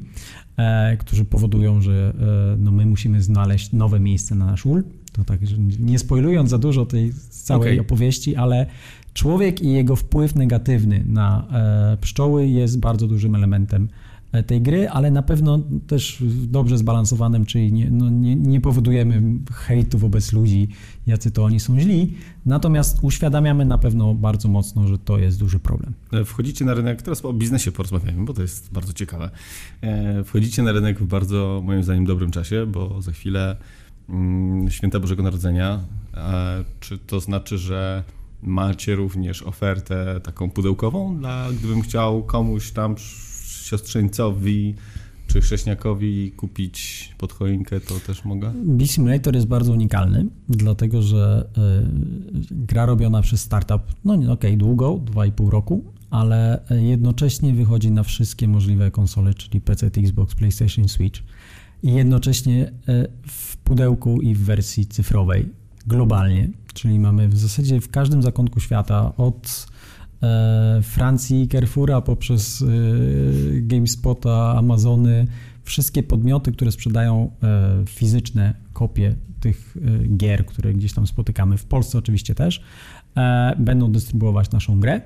e, 0.57 0.97
którzy 0.97 1.25
powodują, 1.25 1.81
że 1.81 2.15
no 2.59 2.71
my 2.71 2.87
musimy 2.87 3.23
znaleźć 3.23 3.73
nowe 3.73 4.01
miejsce 4.01 4.35
na 4.35 4.47
nasz 4.47 4.67
ul. 4.67 4.85
To 5.21 5.25
tak, 5.25 5.47
że 5.47 5.57
nie 5.59 5.99
spoilując 5.99 6.51
za 6.51 6.59
dużo 6.59 6.87
tej 6.87 7.13
całej 7.31 7.73
okay. 7.73 7.81
opowieści, 7.81 8.37
ale 8.37 8.67
człowiek 9.15 9.63
i 9.63 9.73
jego 9.73 9.97
wpływ 9.97 10.35
negatywny 10.35 11.05
na 11.07 11.47
e, 11.53 11.97
pszczoły 12.01 12.47
jest 12.47 12.79
bardzo 12.79 13.07
dużym 13.07 13.35
elementem 13.35 13.89
E, 14.33 14.43
tej 14.43 14.63
gry, 14.63 14.89
ale 14.89 15.11
na 15.11 15.23
pewno 15.23 15.59
też 15.87 16.23
dobrze 16.47 16.79
zbalansowanym, 16.79 17.45
czyli 17.45 17.73
nie, 17.73 17.91
no 17.91 18.11
nie, 18.11 18.37
nie, 18.37 18.61
powodujemy 18.61 19.23
hejtu 19.53 19.99
wobec 19.99 20.33
ludzi, 20.33 20.69
jacy 21.07 21.31
to 21.31 21.45
oni 21.45 21.61
są 21.61 21.81
źli, 21.81 22.15
natomiast 22.47 22.99
uświadamiamy 23.03 23.65
na 23.65 23.79
pewno 23.79 24.15
bardzo 24.15 24.49
mocno, 24.49 24.89
że 24.89 24.99
to 24.99 25.19
jest 25.19 25.39
duży 25.39 25.59
problem. 25.59 25.93
E, 26.13 26.25
wchodzicie 26.25 26.65
na 26.65 26.75
rynek, 26.75 27.03
teraz 27.03 27.25
o 27.25 27.33
biznesie 27.33 27.73
porozmawiamy, 27.73 28.25
bo 28.25 28.35
to 28.35 28.43
jest 28.43 28.73
bardzo 28.73 28.93
ciekawe. 28.93 29.31
Wchodzicie 30.25 30.63
na 30.63 30.73
rynek 30.73 30.99
w 30.99 31.07
bardzo, 31.07 31.63
moim 31.65 31.83
zdaniem, 31.83 32.05
dobrym 32.05 32.31
czasie, 32.31 32.67
bo 32.67 33.03
za 33.03 33.13
chwilę 33.13 33.57
Święta 34.69 35.01
Bożego 35.01 35.23
Narodzenia. 35.23 35.81
Czy 36.81 36.99
to 36.99 37.21
znaczy, 37.21 37.59
że 37.59 38.05
macie 38.43 38.95
również 38.95 39.43
ofertę 39.43 40.21
taką 40.25 40.51
pudełkową, 40.51 41.19
dla, 41.19 41.49
gdybym 41.53 41.83
chciał 41.83 42.23
komuś 42.23 42.71
tam 42.71 42.95
siostrzeńcowi 43.65 44.75
czy 45.27 45.41
chrześniakowi 45.41 46.33
kupić 46.37 47.11
pod 47.19 47.33
choinkę, 47.33 47.81
to 47.81 47.95
też 48.07 48.25
mogę? 48.25 48.53
Beat 48.65 48.91
Simulator 48.91 49.35
jest 49.35 49.47
bardzo 49.47 49.73
unikalny, 49.73 50.27
dlatego 50.49 51.03
że 51.03 51.49
y, 51.59 52.55
gra 52.67 52.87
robiona 52.87 53.23
przez 53.23 53.41
startup, 53.41 53.83
no 54.05 54.15
okej, 54.15 54.29
okay, 54.29 54.57
długo, 54.57 55.01
2,5 55.15 55.49
roku, 55.49 55.85
ale 56.11 56.61
jednocześnie 56.71 57.53
wychodzi 57.53 57.91
na 57.91 58.03
wszystkie 58.03 58.49
możliwe 58.49 58.91
konsole, 58.91 59.35
czyli 59.35 59.61
PC, 59.61 59.87
Xbox, 59.87 60.35
PlayStation, 60.35 60.89
Switch 60.89 61.21
i 61.83 61.93
jednocześnie 61.93 62.73
y, 62.89 63.09
w 63.27 63.57
pudełku 63.57 64.21
i 64.21 64.35
w 64.35 64.45
wersji 64.45 64.87
cyfrowej 64.87 65.49
globalnie, 65.87 66.49
czyli 66.75 66.99
mamy 66.99 67.29
w 67.29 67.39
zasadzie 67.39 67.81
w 67.81 67.91
każdym 67.91 68.23
zakątku 68.23 68.61
świata 68.61 69.13
od 69.17 69.67
E, 70.23 70.83
Francji, 70.83 71.49
Carrefoura, 71.49 72.01
poprzez 72.01 72.63
e, 72.63 72.67
GameSpota, 73.61 74.55
Amazony, 74.57 75.27
wszystkie 75.63 76.03
podmioty, 76.03 76.53
które 76.53 76.73
sprzedają 76.73 77.31
e, 77.43 77.85
fizyczne 77.87 78.55
kopie 78.73 79.15
tych 79.41 79.77
gier, 80.17 80.47
które 80.47 80.75
gdzieś 80.75 80.93
tam 80.93 81.07
spotykamy, 81.07 81.57
w 81.57 81.65
Polsce 81.65 81.99
oczywiście 81.99 82.35
też, 82.35 82.63
będą 83.59 83.93
dystrybuować 83.93 84.51
naszą 84.51 84.81
grę. 84.81 85.01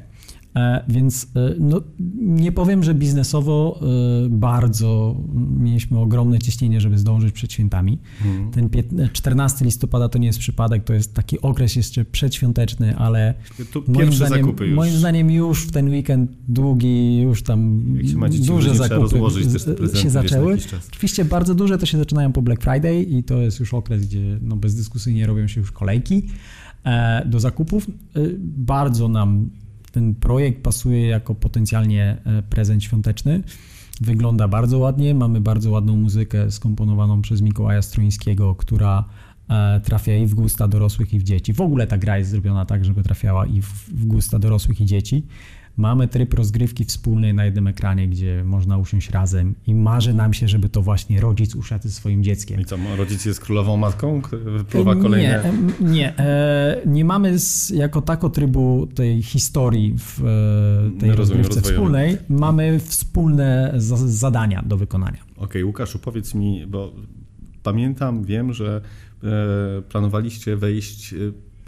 E, 0.56 0.84
więc 0.88 1.26
e, 1.36 1.54
no, 1.58 1.80
nie 2.18 2.52
powiem, 2.52 2.84
że 2.84 2.94
biznesowo 2.94 3.80
e, 3.82 4.28
bardzo 4.28 5.16
mieliśmy 5.58 5.98
ogromne 5.98 6.38
ciśnienie, 6.38 6.80
żeby 6.80 6.98
zdążyć 6.98 7.32
przed 7.32 7.52
świętami. 7.52 7.98
Mm. 8.24 8.50
Ten 8.50 8.70
14 9.12 9.64
listopada 9.64 10.08
to 10.08 10.18
nie 10.18 10.26
jest 10.26 10.38
przypadek, 10.38 10.84
to 10.84 10.94
jest 10.94 11.14
taki 11.14 11.40
okres 11.40 11.76
jeszcze 11.76 12.04
przedświąteczny, 12.04 12.96
ale 12.96 13.34
moim 13.88 14.12
zdaniem, 14.12 14.46
już. 14.46 14.70
moim 14.74 14.92
zdaniem 14.92 15.30
już 15.30 15.66
w 15.66 15.70
ten 15.70 15.88
weekend 15.88 16.30
długi, 16.48 17.20
już 17.20 17.42
tam 17.42 17.82
duże 18.46 18.74
zakupy 18.74 19.18
się 20.02 20.10
zaczęły. 20.10 20.58
Oczywiście 20.92 21.24
bardzo 21.24 21.54
duże 21.54 21.78
to 21.78 21.86
się 21.86 21.98
zaczynają 21.98 22.32
po 22.32 22.42
Black 22.42 22.62
Friday 22.62 23.02
i 23.02 23.22
to 23.22 23.40
jest 23.40 23.60
już 23.60 23.74
okres, 23.74 24.06
gdzie 24.06 24.38
no, 24.42 24.56
bezdyskusyjnie 24.56 25.26
robią 25.26 25.46
się 25.46 25.60
już 25.60 25.72
kolejki 25.72 26.22
do 27.26 27.40
zakupów. 27.40 27.86
Bardzo 28.56 29.08
nam 29.08 29.50
ten 29.94 30.14
projekt 30.14 30.62
pasuje 30.62 31.06
jako 31.06 31.34
potencjalnie 31.34 32.16
e, 32.24 32.42
prezent 32.42 32.84
świąteczny. 32.84 33.42
Wygląda 34.00 34.48
bardzo 34.48 34.78
ładnie, 34.78 35.14
mamy 35.14 35.40
bardzo 35.40 35.70
ładną 35.70 35.96
muzykę 35.96 36.50
skomponowaną 36.50 37.22
przez 37.22 37.42
Mikołaja 37.42 37.82
Stroińskiego, 37.82 38.54
która 38.54 39.04
e, 39.48 39.80
trafia 39.80 40.16
i 40.16 40.26
w 40.26 40.34
gusta 40.34 40.68
dorosłych 40.68 41.14
i 41.14 41.18
w 41.18 41.22
dzieci. 41.22 41.52
W 41.52 41.60
ogóle 41.60 41.86
ta 41.86 41.98
gra 41.98 42.18
jest 42.18 42.30
zrobiona 42.30 42.64
tak, 42.66 42.84
żeby 42.84 43.02
trafiała 43.02 43.46
i 43.46 43.62
w 43.88 44.06
gusta 44.06 44.38
dorosłych 44.38 44.80
i 44.80 44.86
dzieci. 44.86 45.26
Mamy 45.76 46.08
tryb 46.08 46.34
rozgrywki 46.34 46.84
wspólnej 46.84 47.34
na 47.34 47.44
jednym 47.44 47.66
ekranie, 47.66 48.08
gdzie 48.08 48.44
można 48.44 48.78
usiąść 48.78 49.10
razem 49.10 49.54
i 49.66 49.74
marzy 49.74 50.14
nam 50.14 50.34
się, 50.34 50.48
żeby 50.48 50.68
to 50.68 50.82
właśnie 50.82 51.20
rodzic 51.20 51.54
usiadł 51.54 51.82
ze 51.82 51.90
swoim 51.90 52.24
dzieckiem. 52.24 52.60
I 52.60 52.64
co, 52.64 52.76
rodzic 52.96 53.24
jest 53.24 53.40
królową 53.40 53.76
matką, 53.76 54.22
wypływa 54.44 54.96
kolejne... 54.96 55.52
Nie, 55.80 55.90
nie, 55.90 56.18
e, 56.18 56.80
nie 56.86 57.04
mamy 57.04 57.36
jako 57.74 58.02
tako 58.02 58.30
trybu 58.30 58.88
tej 58.94 59.22
historii 59.22 59.94
w 59.98 60.24
e, 60.96 61.00
tej 61.00 61.12
rozgrywce 61.12 61.60
wspólnej. 61.60 62.18
Mamy 62.28 62.78
wspólne 62.78 63.72
zadania 64.06 64.62
do 64.66 64.76
wykonania. 64.76 65.18
Okej, 65.36 65.44
okay, 65.44 65.64
Łukaszu, 65.64 65.98
powiedz 65.98 66.34
mi, 66.34 66.66
bo 66.66 66.92
pamiętam, 67.62 68.24
wiem, 68.24 68.52
że 68.52 68.80
e, 69.24 69.82
planowaliście 69.82 70.56
wejść 70.56 71.14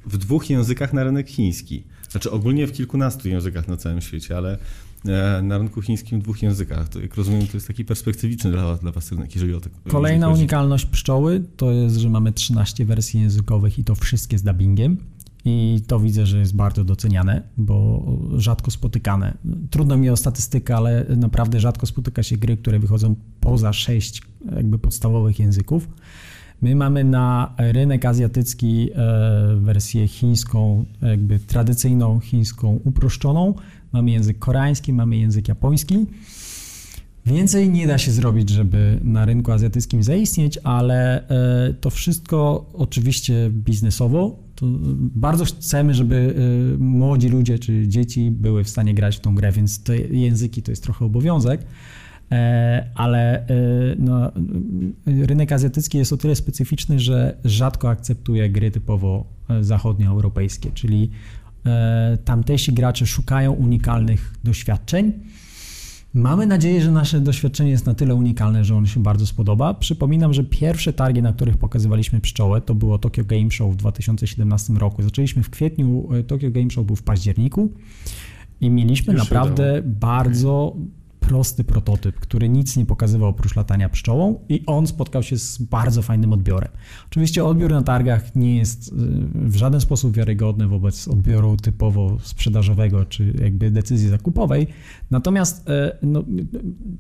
w 0.06 0.16
dwóch 0.16 0.50
językach 0.50 0.92
na 0.92 1.04
rynek 1.04 1.28
chiński. 1.28 1.84
Znaczy 2.16 2.30
ogólnie 2.30 2.66
w 2.66 2.73
kilkunastu 2.73 3.28
językach 3.28 3.68
na 3.68 3.76
całym 3.76 4.00
świecie, 4.00 4.37
ale 4.37 4.58
e, 5.06 5.42
na 5.42 5.58
rynku 5.58 5.82
chińskim 5.82 6.20
w 6.20 6.23
dwóch 6.23 6.42
językach. 6.42 6.88
To, 6.88 7.00
jak 7.00 7.14
rozumiem, 7.14 7.46
to 7.46 7.56
jest 7.56 7.66
taki 7.66 7.85
perspektywiczny 7.85 8.50
dla, 8.50 8.76
dla 8.76 8.92
Was 8.92 9.12
rynek, 9.12 9.35
jeżeli 9.35 9.54
o 9.54 9.61
to 9.61 9.70
Kolejna 9.88 10.28
unikalność 10.28 10.87
pszczoły 10.87 11.44
to 11.56 11.70
jest, 11.70 11.96
że 11.96 12.08
mamy 12.08 12.32
13 12.32 12.85
wersji 12.85 13.20
językowych 13.20 13.78
i 13.78 13.85
to 13.85 13.94
wszystkie 13.94 14.38
z 14.38 14.42
dubbingiem. 14.42 14.96
I 15.44 15.80
to 15.87 16.00
widzę, 16.00 16.26
że 16.26 16.38
jest 16.38 16.56
bardzo 16.56 16.85
doceniane, 16.85 17.42
bo 17.56 18.04
rzadko 18.37 18.70
spotykane. 18.70 19.37
Trudno 19.70 19.96
mi 19.96 20.11
o 20.11 20.16
statystykę, 20.16 20.76
ale 20.76 21.06
naprawdę 21.16 21.61
rzadko 21.61 21.87
spotyka 21.87 22.23
się 22.23 22.37
gry, 22.37 22.56
które 22.56 22.78
wychodzą 22.78 23.14
poza 23.40 23.73
sześć 23.73 24.23
jakby 24.56 24.78
podstawowych 24.78 25.38
języków. 25.38 25.88
My 26.62 26.75
mamy 26.75 27.04
na 27.04 27.54
rynek 27.58 28.04
azjatycki 28.04 28.90
e, 28.94 29.56
wersję 29.56 30.08
chińską, 30.08 30.84
jakby 31.02 31.38
tradycyjną 31.38 32.20
chińską 32.20 32.80
uproszczoną. 32.84 33.54
Mamy 33.92 34.10
język 34.10 34.38
koreański, 34.38 34.92
mamy 34.92 35.16
język 35.16 35.48
japoński. 35.48 36.06
Więcej 37.26 37.70
nie 37.70 37.86
da 37.86 37.98
się 37.98 38.12
zrobić, 38.12 38.50
żeby 38.50 39.00
na 39.04 39.25
rynku 39.25 39.52
azjatyckim 39.52 40.02
zaistnieć, 40.02 40.58
ale 40.64 41.28
e, 41.28 41.75
to 41.75 41.90
wszystko 41.90 42.70
oczywiście 42.75 43.50
biznesowo. 43.50 44.38
To 44.54 44.66
bardzo 44.98 45.44
chcemy, 45.44 45.94
żeby 45.94 46.34
e, 46.75 46.78
młodzi 46.78 47.28
ludzie 47.28 47.58
czy 47.58 47.88
dzieci 47.88 48.30
były 48.30 48.64
w 48.64 48.68
stanie 48.68 48.94
grać 48.94 49.16
w 49.16 49.20
tą 49.20 49.34
grę, 49.34 49.52
więc 49.52 49.82
te 49.82 49.98
języki 49.98 50.62
to 50.62 50.72
jest 50.72 50.82
trochę 50.82 51.04
obowiązek. 51.04 51.66
E, 52.33 52.90
ale 52.95 53.49
e, 53.49 53.54
no, 53.99 54.33
rynek 55.06 55.52
azjatycki 55.52 55.99
jest 55.99 56.12
o 56.12 56.16
tyle 56.16 56.37
specyficzny, 56.37 57.00
że 57.00 57.37
rzadko 57.45 57.88
akceptuje 57.88 58.50
gry 58.50 58.71
typowo 58.71 59.25
e, 59.49 59.64
zachodnioeuropejskie, 59.64 60.71
czyli 60.75 61.11
tamtejsi 62.25 62.73
gracze 62.73 63.06
szukają 63.06 63.52
unikalnych 63.52 64.35
doświadczeń. 64.45 65.12
Mamy 66.14 66.47
nadzieję, 66.47 66.83
że 66.83 66.90
nasze 66.90 67.21
doświadczenie 67.21 67.71
jest 67.71 67.87
na 67.87 67.95
tyle 67.95 68.14
unikalne, 68.14 68.64
że 68.64 68.76
on 68.76 68.87
się 68.87 69.02
bardzo 69.02 69.26
spodoba. 69.26 69.75
Przypominam, 69.75 70.35
że 70.35 70.45
pierwsze 70.45 70.92
targi, 70.92 71.23
na 71.23 71.33
których 71.33 71.59
pokazywaliśmy 71.59 72.21
pszczołę, 72.21 72.61
to 72.61 72.75
było 72.75 72.99
Tokyo 72.99 73.25
Game 73.25 73.50
Show 73.50 73.73
w 73.73 73.76
2017 73.76 74.73
roku. 74.73 75.02
Zaczęliśmy 75.02 75.42
w 75.42 75.50
kwietniu, 75.50 76.09
Tokyo 76.26 76.50
Game 76.50 76.71
Show 76.71 76.87
był 76.87 76.97
w 76.97 77.02
październiku 77.02 77.73
i 78.61 78.71
mieliśmy 78.71 79.14
Już 79.14 79.23
naprawdę 79.23 79.83
bardzo 79.85 80.76
prosty 81.26 81.64
prototyp, 81.64 82.21
który 82.21 82.49
nic 82.49 82.76
nie 82.76 82.87
pokazywał 82.87 83.28
oprócz 83.28 83.56
latania 83.56 83.88
pszczołą 83.88 84.40
i 84.49 84.62
on 84.66 84.87
spotkał 84.87 85.23
się 85.23 85.38
z 85.38 85.59
bardzo 85.59 86.02
fajnym 86.02 86.33
odbiorem. 86.33 86.71
Oczywiście 87.11 87.45
odbiór 87.45 87.71
na 87.71 87.83
targach 87.83 88.37
nie 88.37 88.56
jest 88.56 88.88
y, 88.88 88.92
w 89.35 89.56
żaden 89.56 89.80
sposób 89.80 90.16
wiarygodny 90.16 90.68
wobec 90.68 91.09
odbioru 91.09 91.56
typowo 91.56 92.18
sprzedażowego 92.23 93.04
czy 93.04 93.35
jakby 93.42 93.71
decyzji 93.71 94.09
zakupowej, 94.09 94.66
natomiast 95.11 95.68
y, 95.68 95.73
no, 96.02 96.25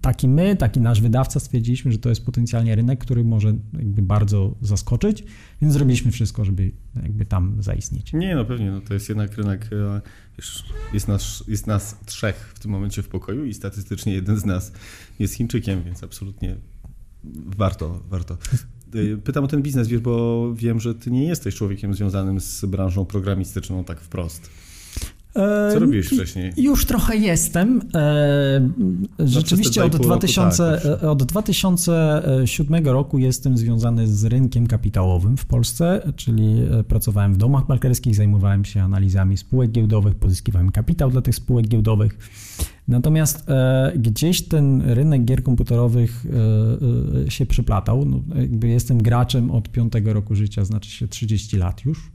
taki 0.00 0.28
my, 0.28 0.56
taki 0.56 0.80
nasz 0.80 1.00
wydawca 1.00 1.40
stwierdziliśmy, 1.40 1.92
że 1.92 1.98
to 1.98 2.08
jest 2.08 2.26
potencjalnie 2.26 2.74
rynek, 2.74 3.00
który 3.00 3.24
może 3.24 3.54
jakby 3.72 4.02
bardzo 4.02 4.54
zaskoczyć, 4.60 5.24
więc 5.62 5.74
zrobiliśmy 5.74 6.12
wszystko, 6.12 6.44
żeby 6.44 6.72
jakby 7.02 7.24
tam 7.24 7.62
zaistnieć. 7.62 8.12
Nie, 8.12 8.34
no 8.34 8.44
pewnie, 8.44 8.70
no 8.70 8.80
to 8.80 8.94
jest 8.94 9.08
jednak 9.08 9.36
rynek 9.36 9.68
e, 9.72 10.00
Wiesz, 10.38 10.64
jest, 10.92 11.08
nas, 11.08 11.44
jest 11.48 11.66
nas 11.66 11.96
trzech 12.06 12.52
w 12.54 12.58
tym 12.58 12.70
momencie 12.70 13.02
w 13.02 13.08
pokoju 13.08 13.44
i 13.44 13.54
statystycznie 13.54 14.14
jeden 14.14 14.36
z 14.36 14.44
nas 14.44 14.72
jest 15.18 15.34
Chińczykiem, 15.34 15.82
więc 15.82 16.02
absolutnie 16.02 16.56
warto, 17.56 18.02
warto. 18.08 18.38
Y, 18.94 19.18
pytam 19.24 19.44
o 19.44 19.48
ten 19.48 19.62
biznes, 19.62 19.88
wiesz, 19.88 20.00
bo 20.00 20.54
wiem, 20.54 20.80
że 20.80 20.94
ty 20.94 21.10
nie 21.10 21.24
jesteś 21.24 21.54
człowiekiem 21.54 21.94
związanym 21.94 22.40
z 22.40 22.64
branżą 22.64 23.04
programistyczną 23.04 23.84
tak 23.84 24.00
wprost. 24.00 24.50
Co 25.72 25.78
robiłeś 25.78 26.06
wcześniej? 26.06 26.52
Już 26.56 26.86
trochę 26.86 27.16
jestem. 27.16 27.80
E, 27.94 28.70
No, 29.18 29.26
rzeczywiście 29.26 29.84
od, 29.84 29.92
2,5 29.92 29.98
roku 29.98 30.04
2000, 30.04 30.80
tak, 30.82 31.04
od 31.04 31.22
2007 31.22 32.86
roku 32.86 33.18
jestem 33.18 33.58
związany 33.58 34.08
z 34.08 34.24
rynkiem 34.24 34.66
kapitałowym 34.66 35.36
w 35.36 35.46
Polsce, 35.46 36.12
czyli 36.16 36.62
e, 36.80 36.84
pracowałem 36.84 37.34
w 37.34 37.36
domach 37.36 37.68
maklerskich, 37.68 38.14
zajmowałem 38.14 38.64
się 38.64 38.82
analizami 38.82 39.36
spółek 39.36 39.70
giełdowych, 39.70 40.14
pozyskiwałem 40.14 40.70
kapitał 40.70 41.10
dla 41.10 41.22
tych 41.22 41.34
spółek 41.34 41.68
giełdowych. 41.68 42.18
Natomiast 42.88 43.50
e, 43.50 43.92
gdzieś 43.96 44.42
ten 44.42 44.82
rynek 44.82 45.24
gier 45.24 45.42
komputerowych 45.42 46.26
e, 46.26 47.26
e, 47.26 47.30
się 47.30 47.46
przyplatał. 47.46 48.04
No, 48.04 48.20
jestem 48.62 49.02
graczem 49.02 49.50
od 49.50 49.68
piątego 49.68 50.12
roku 50.12 50.34
życia, 50.34 50.64
znaczy 50.64 50.90
się 50.90 51.08
30 51.08 51.56
lat 51.56 51.84
już. 51.84 52.10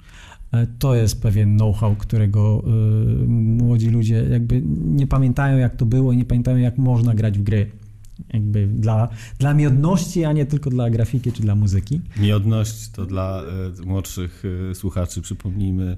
E, 0.51 0.67
To 0.79 0.95
jest 0.95 1.21
pewien 1.21 1.57
know-how, 1.57 1.95
którego 1.95 2.63
y, 3.23 3.27
młodzi 3.27 3.89
ludzie 3.89 4.25
jakby 4.31 4.61
nie 4.85 5.07
pamiętają, 5.07 5.57
jak 5.57 5.75
to 5.75 5.85
było 5.85 6.11
i 6.13 6.17
nie 6.17 6.25
pamiętają, 6.25 6.57
jak 6.57 6.77
można 6.77 7.15
grać 7.15 7.39
w 7.39 7.43
gry. 7.43 7.71
Jakby 8.33 8.67
dla, 8.67 9.09
dla 9.39 9.53
miodności, 9.53 10.25
a 10.25 10.33
nie 10.33 10.45
tylko 10.45 10.69
dla 10.69 10.89
grafiki 10.89 11.31
czy 11.31 11.41
dla 11.41 11.55
muzyki. 11.55 12.01
Nieodność 12.19 12.89
to 12.89 13.05
dla 13.05 13.41
e, 13.81 13.85
młodszych 13.85 14.43
e, 14.71 14.75
słuchaczy, 14.75 15.21
przypomnijmy, 15.21 15.83
e, 15.83 15.97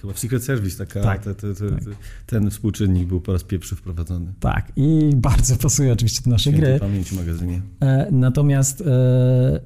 chyba 0.00 0.12
w 0.12 0.18
Secret 0.18 0.44
Service 0.44 0.86
taka, 0.86 1.02
Tak, 1.02 1.24
te, 1.24 1.34
te, 1.34 1.54
te, 1.54 1.70
tak. 1.70 1.84
te, 1.84 1.90
ten 2.26 2.50
współczynnik 2.50 3.08
był 3.08 3.20
po 3.20 3.32
raz 3.32 3.44
pierwszy 3.44 3.76
wprowadzony. 3.76 4.32
Tak, 4.40 4.72
i 4.76 5.10
bardzo 5.16 5.56
pasuje 5.56 5.92
oczywiście 5.92 6.20
do 6.24 6.30
naszej 6.30 6.52
Świętej 6.52 6.72
gry. 6.78 6.80
pamięci 6.88 7.14
magazynie. 7.16 7.60
E, 7.80 8.08
Natomiast 8.10 8.80
e, 8.80 8.84
e, 8.86 9.60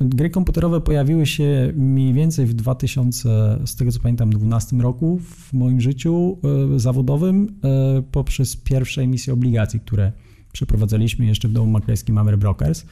gry 0.00 0.30
komputerowe 0.30 0.80
pojawiły 0.80 1.26
się 1.26 1.72
mniej 1.76 2.12
więcej 2.12 2.46
w 2.46 2.54
2000, 2.54 3.58
z 3.66 3.76
tego 3.76 3.92
co 3.92 4.00
pamiętam, 4.00 4.30
12 4.30 4.76
roku 4.76 5.18
w 5.18 5.52
moim 5.52 5.80
życiu 5.80 6.38
e, 6.76 6.78
zawodowym 6.80 7.48
e, 7.64 8.02
poprzez 8.12 8.56
pierwsze 8.56 9.02
emisje 9.02 9.32
obligacji, 9.32 9.80
które 9.80 10.12
przeprowadzaliśmy 10.52 11.26
jeszcze 11.26 11.48
w 11.48 11.52
domu 11.52 11.70
maklerskim 11.72 12.16
Hammer 12.16 12.38
Brokers 12.38 12.84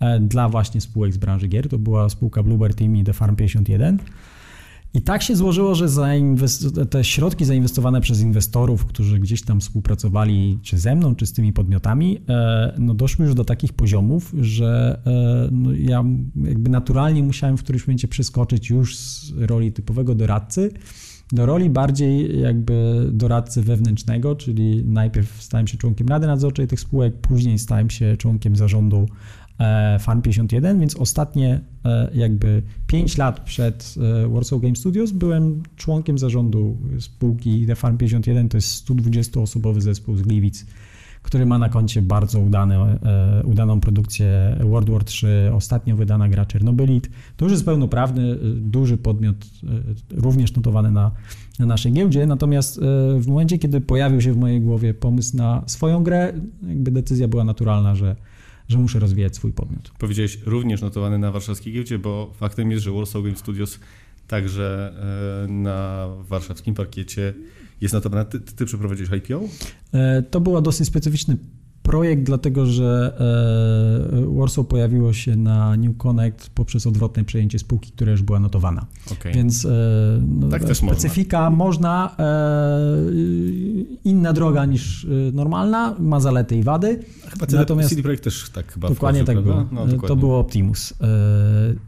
e, 0.00 0.20
dla 0.20 0.48
właśnie 0.48 0.80
spółek 0.80 1.12
z 1.14 1.16
branży 1.16 1.48
gier. 1.48 1.68
To 1.68 1.78
była 1.78 2.08
spółka 2.08 2.42
Bluebird 2.42 2.78
Team 2.78 2.96
i 2.96 3.04
The 3.04 3.12
Farm 3.12 3.36
51. 3.36 3.98
I 4.94 5.02
tak 5.02 5.22
się 5.22 5.36
złożyło, 5.36 5.74
że 5.74 5.86
te 6.90 7.04
środki 7.04 7.44
zainwestowane 7.44 8.00
przez 8.00 8.20
inwestorów, 8.20 8.86
którzy 8.86 9.18
gdzieś 9.18 9.42
tam 9.42 9.60
współpracowali 9.60 10.58
czy 10.62 10.78
ze 10.78 10.94
mną, 10.94 11.14
czy 11.14 11.26
z 11.26 11.32
tymi 11.32 11.52
podmiotami, 11.52 12.18
e, 12.28 12.74
no 12.78 12.94
doszły 12.94 13.24
już 13.24 13.34
do 13.34 13.44
takich 13.44 13.72
poziomów, 13.72 14.34
że 14.40 15.00
e, 15.06 15.48
no 15.52 15.72
ja 15.72 16.04
jakby 16.44 16.70
naturalnie 16.70 17.22
musiałem 17.22 17.56
w 17.56 17.62
którymś 17.62 17.86
momencie 17.86 18.08
przeskoczyć 18.08 18.70
już 18.70 18.96
z 18.96 19.32
roli 19.38 19.72
typowego 19.72 20.14
doradcy 20.14 20.70
do 21.32 21.46
roli 21.46 21.70
bardziej 21.70 22.40
jakby 22.40 23.06
doradcy 23.12 23.62
wewnętrznego, 23.62 24.36
czyli 24.36 24.84
najpierw 24.84 25.42
stałem 25.42 25.66
się 25.66 25.78
członkiem 25.78 26.08
Rady 26.08 26.26
Nadzorczej 26.26 26.66
tych 26.66 26.80
spółek, 26.80 27.14
później 27.20 27.58
stałem 27.58 27.90
się 27.90 28.16
członkiem 28.16 28.56
zarządu 28.56 29.08
e, 29.58 29.98
Farm 29.98 30.22
51, 30.22 30.80
więc 30.80 30.96
ostatnie 30.96 31.60
e, 31.84 32.10
jakby 32.14 32.62
5 32.86 33.18
lat 33.18 33.40
przed 33.40 33.94
e, 34.24 34.28
Warsaw 34.28 34.60
Game 34.60 34.76
Studios 34.76 35.10
byłem 35.10 35.62
członkiem 35.76 36.18
zarządu 36.18 36.78
spółki 37.00 37.66
The 37.66 37.76
Farm 37.76 37.96
51, 37.96 38.48
to 38.48 38.56
jest 38.56 38.88
120-osobowy 38.88 39.80
zespół 39.80 40.16
z 40.16 40.22
Gliwic, 40.22 40.66
który 41.22 41.46
ma 41.46 41.58
na 41.58 41.68
koncie 41.68 42.02
bardzo 42.02 42.40
udane, 42.40 42.98
udaną 43.44 43.80
produkcję 43.80 44.58
World 44.64 44.90
War 44.90 45.04
3, 45.04 45.50
ostatnio 45.54 45.96
wydana 45.96 46.28
gra 46.28 46.46
Czernobylit. 46.46 47.10
To 47.36 47.44
już 47.44 47.52
jest 47.52 47.64
pełnoprawny, 47.64 48.36
duży 48.56 48.96
podmiot, 48.96 49.36
również 50.10 50.54
notowany 50.54 50.90
na, 50.90 51.10
na 51.58 51.66
naszej 51.66 51.92
giełdzie, 51.92 52.26
natomiast 52.26 52.80
w 53.18 53.24
momencie, 53.26 53.58
kiedy 53.58 53.80
pojawił 53.80 54.20
się 54.20 54.32
w 54.32 54.36
mojej 54.36 54.60
głowie 54.60 54.94
pomysł 54.94 55.36
na 55.36 55.62
swoją 55.66 56.02
grę, 56.02 56.32
jakby 56.68 56.90
decyzja 56.90 57.28
była 57.28 57.44
naturalna, 57.44 57.94
że, 57.94 58.16
że 58.72 58.78
muszę 58.78 58.98
rozwijać 58.98 59.36
swój 59.36 59.52
podmiot. 59.52 59.92
Powiedziałeś 59.98 60.38
również 60.46 60.80
notowany 60.80 61.18
na 61.18 61.32
warszawskiej 61.32 61.72
giełdzie, 61.72 61.98
bo 61.98 62.32
faktem 62.36 62.70
jest, 62.70 62.84
że 62.84 62.92
Warsaw 62.92 63.22
Game 63.22 63.36
Studios 63.36 63.78
także 64.28 64.92
e, 65.44 65.52
na 65.52 66.08
warszawskim 66.28 66.74
parkiecie 66.74 67.34
jest 67.80 67.94
notowana. 67.94 68.24
Ty, 68.24 68.40
ty 68.40 68.64
przeprowadziłeś 68.66 69.10
IPO? 69.12 69.40
E, 69.92 70.22
To 70.22 70.40
był 70.40 70.60
dosyć 70.60 70.86
specyficzny 70.88 71.36
projekt, 71.82 72.22
dlatego 72.22 72.66
że 72.66 73.16
e, 74.22 74.36
Warsaw 74.38 74.66
pojawiło 74.66 75.12
się 75.12 75.36
na 75.36 75.76
New 75.76 75.96
Connect 75.96 76.50
poprzez 76.50 76.86
odwrotne 76.86 77.24
przejęcie 77.24 77.58
spółki, 77.58 77.92
która 77.92 78.10
już 78.12 78.22
była 78.22 78.40
notowana. 78.40 78.86
Okej. 79.12 79.34
Więc 79.34 79.64
e, 79.64 79.68
no, 80.40 80.48
Tak 80.48 80.62
specyfika 80.76 81.50
można, 81.50 82.16
e, 82.18 82.22
inna 84.04 84.32
droga 84.32 84.64
niż 84.64 85.06
normalna, 85.32 85.96
ma 85.98 86.20
zalety 86.20 86.56
i 86.56 86.62
wady. 86.62 86.98
Chyba 87.28 87.46
CD, 87.46 87.58
natomiast- 87.58 87.88
CD 87.88 88.02
Projekt 88.02 88.24
też 88.24 88.50
tak 88.50 88.72
chyba 88.72 88.88
Dokładnie 88.88 89.24
tak 89.24 89.40
było. 89.40 89.56
No, 89.56 89.86
dokładnie. 89.86 90.08
to 90.08 90.16
było 90.16 90.38
Optimus. 90.38 90.94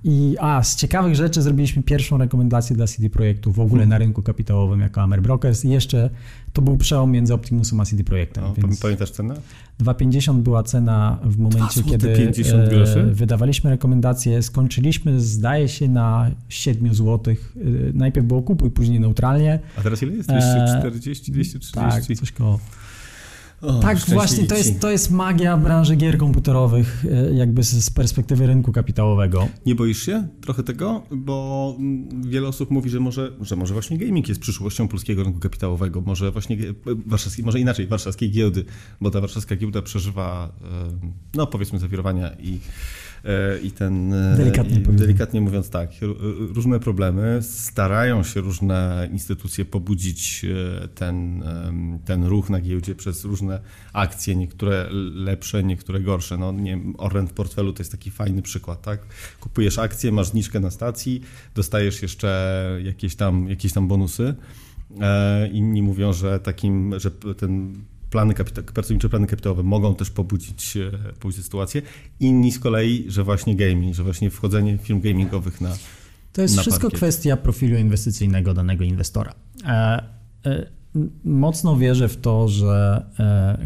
I 0.04 0.37
a, 0.40 0.62
z 0.62 0.76
ciekawych 0.76 1.14
rzeczy 1.14 1.42
zrobiliśmy 1.42 1.83
pierwszą 1.83 2.18
rekomendację 2.18 2.76
dla 2.76 2.87
CD 2.87 3.11
Projektu 3.11 3.52
w 3.52 3.61
ogóle 3.61 3.80
Hmm. 3.80 3.88
na 3.88 3.98
rynku 3.98 4.22
kapitałowym 4.22 4.80
jako 4.80 5.02
Amer 5.02 5.22
Brokers 5.22 5.64
i 5.64 5.68
jeszcze 5.70 6.11
to 6.52 6.62
był 6.62 6.76
przełom 6.76 7.11
między 7.11 7.35
Optimusem 7.35 7.80
a 7.80 7.85
CD 7.85 8.04
Projektem. 8.04 8.44
No, 8.44 8.54
więc... 8.57 8.80
Pamiętasz 8.80 9.11
cenę? 9.11 9.35
2,50 9.82 10.42
była 10.42 10.62
cena 10.62 11.18
w 11.24 11.38
momencie, 11.38 11.82
kiedy 11.82 12.16
50 12.16 12.68
groszy? 12.68 13.00
e, 13.00 13.04
wydawaliśmy 13.04 13.70
rekomendacje. 13.70 14.42
Skończyliśmy, 14.42 15.20
zdaje 15.20 15.68
się, 15.68 15.88
na 15.88 16.30
7 16.48 16.94
zł. 16.94 17.34
Najpierw 17.94 18.26
było 18.26 18.42
kupuj, 18.42 18.70
później 18.70 19.00
neutralnie. 19.00 19.58
A 19.78 19.82
teraz 19.82 20.02
ile 20.02 20.12
jest? 20.12 20.30
Eee, 20.30 20.40
240, 20.40 21.32
230? 21.32 21.72
Tak, 21.72 22.18
coś 22.18 22.32
koło. 22.32 22.60
O, 23.66 23.81
tak, 23.81 23.98
właśnie 23.98 24.46
to 24.46 24.57
jest, 24.57 24.81
to 24.81 24.90
jest 24.90 25.11
magia 25.11 25.57
branży 25.57 25.96
gier 25.96 26.18
komputerowych, 26.18 27.05
e, 27.12 27.35
jakby 27.35 27.62
z, 27.62 27.90
perspektywy 27.90 28.46
rynku 28.46 28.72
kapitałowego. 28.72 29.48
Nie 29.66 29.74
boisz 29.74 30.03
się 30.03 30.29
trochę 30.40 30.62
tego? 30.62 31.03
Bo 31.11 31.77
mm, 31.79 32.22
wiele 32.22 32.48
osób 32.48 32.70
mówi, 32.70 32.90
że 32.90 33.00
może, 33.00 33.33
że 33.40 33.57
może 33.57 33.74
właśnie 33.74 33.98
gaming 33.98 34.29
jest 34.29 34.40
przyszłością 34.40 34.88
polskiego 34.88 35.24
rynku 35.24 35.40
kapitałowego, 35.40 36.00
może 36.00 36.31
właśnie 36.31 36.57
warszawskiej, 37.07 37.44
może 37.44 37.61
inaczej, 37.61 37.87
warszawskiej 37.87 38.31
giełdy, 38.31 38.64
bo 39.00 39.11
ta 39.11 39.20
warszawska 39.20 39.57
giełda 39.57 39.83
przeżywa, 39.83 40.53
e, 40.62 41.09
no 41.35 41.46
powiedzmy, 41.46 41.79
zawirowania 41.79 42.31
i, 42.33 42.59
i 43.62 43.70
ten... 43.70 44.12
e, 44.12 44.37
Delikatnie 44.37 44.76
i, 44.76 44.80
delikatnie 44.80 45.40
mówiąc 45.40 45.70
tak, 45.70 45.90
r- 46.02 46.14
różne 46.54 46.80
problemy, 46.80 47.38
starają 47.42 48.22
się 48.22 48.40
różne 48.40 49.08
instytucje 49.12 49.64
pobudzić 49.64 50.44
e, 50.84 50.88
ten, 50.88 51.44
ten 52.04 52.24
ruch 52.24 52.50
na 52.50 52.60
giełdzie 52.60 52.94
przez 52.94 53.24
różne 53.24 53.60
akcje, 53.92 54.37
niektóre 54.37 54.87
lepsze, 55.14 55.64
niektóre 55.64 56.00
gorsze. 56.00 56.37
No, 56.38 56.52
nie 56.52 56.70
wiem, 56.70 56.94
w 57.26 57.32
portfelu 57.32 57.72
to 57.72 57.80
jest 57.80 57.92
taki 57.92 58.10
fajny 58.10 58.42
przykład, 58.42 58.82
tak? 58.82 59.00
Kupujesz 59.40 59.78
akcję, 59.78 60.12
masz 60.12 60.26
zniżkę 60.28 60.60
na 60.60 60.70
stacji, 60.70 61.20
dostajesz 61.54 62.02
jeszcze 62.02 62.80
jakieś 62.84 63.14
tam, 63.16 63.48
jakieś 63.48 63.72
tam 63.72 63.88
bonusy. 63.88 64.34
E, 65.00 65.48
inni 65.48 65.82
mówią, 65.82 66.12
że 66.12 66.40
takim, 66.40 67.00
że 67.00 67.10
ten 67.10 67.74
plany 68.14 68.35
kapita- 68.35 68.62
pracownicze 68.62 69.09
plany 69.09 69.27
kapitałowe 69.27 69.62
mogą 69.62 69.94
też 69.94 70.11
pobudzić, 70.11 70.77
e, 70.77 70.90
pobudzić 71.20 71.44
sytuację. 71.44 71.83
Inni 72.20 72.53
z 72.53 72.59
kolei, 72.59 73.05
że 73.09 73.24
właśnie 73.24 73.57
gaming, 73.57 73.94
że 73.94 74.03
właśnie 74.05 74.31
wchodzenie 74.31 74.79
firm 74.79 75.00
gamingowych 75.00 75.61
na 75.61 75.77
To 76.33 76.42
jest 76.42 76.57
Na 76.57 76.62
wszystko 76.62 76.83
parkiet. 76.83 76.98
kwestia 76.98 77.37
profilu 77.37 77.79
inwestycyjnego 77.79 78.55
danego 78.55 78.85
inwestora. 78.85 79.35
E, 79.66 80.05
e, 80.46 80.66
mocno 81.24 81.77
wierzę 81.77 82.09
w 82.09 82.16
to, 82.16 82.48
że 82.48 83.07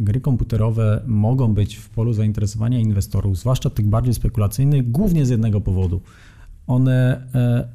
gry 0.00 0.20
komputerowe 0.20 1.02
mogą 1.06 1.54
być 1.54 1.76
w 1.76 1.88
polu 1.88 2.12
zainteresowania 2.12 2.78
inwestorów, 2.78 3.38
zwłaszcza 3.38 3.70
tych 3.70 3.86
bardziej 3.86 4.14
spekulacyjnych, 4.14 4.90
głównie 4.90 5.26
z 5.26 5.28
jednego 5.28 5.60
powodu. 5.60 6.00
One 6.66 7.26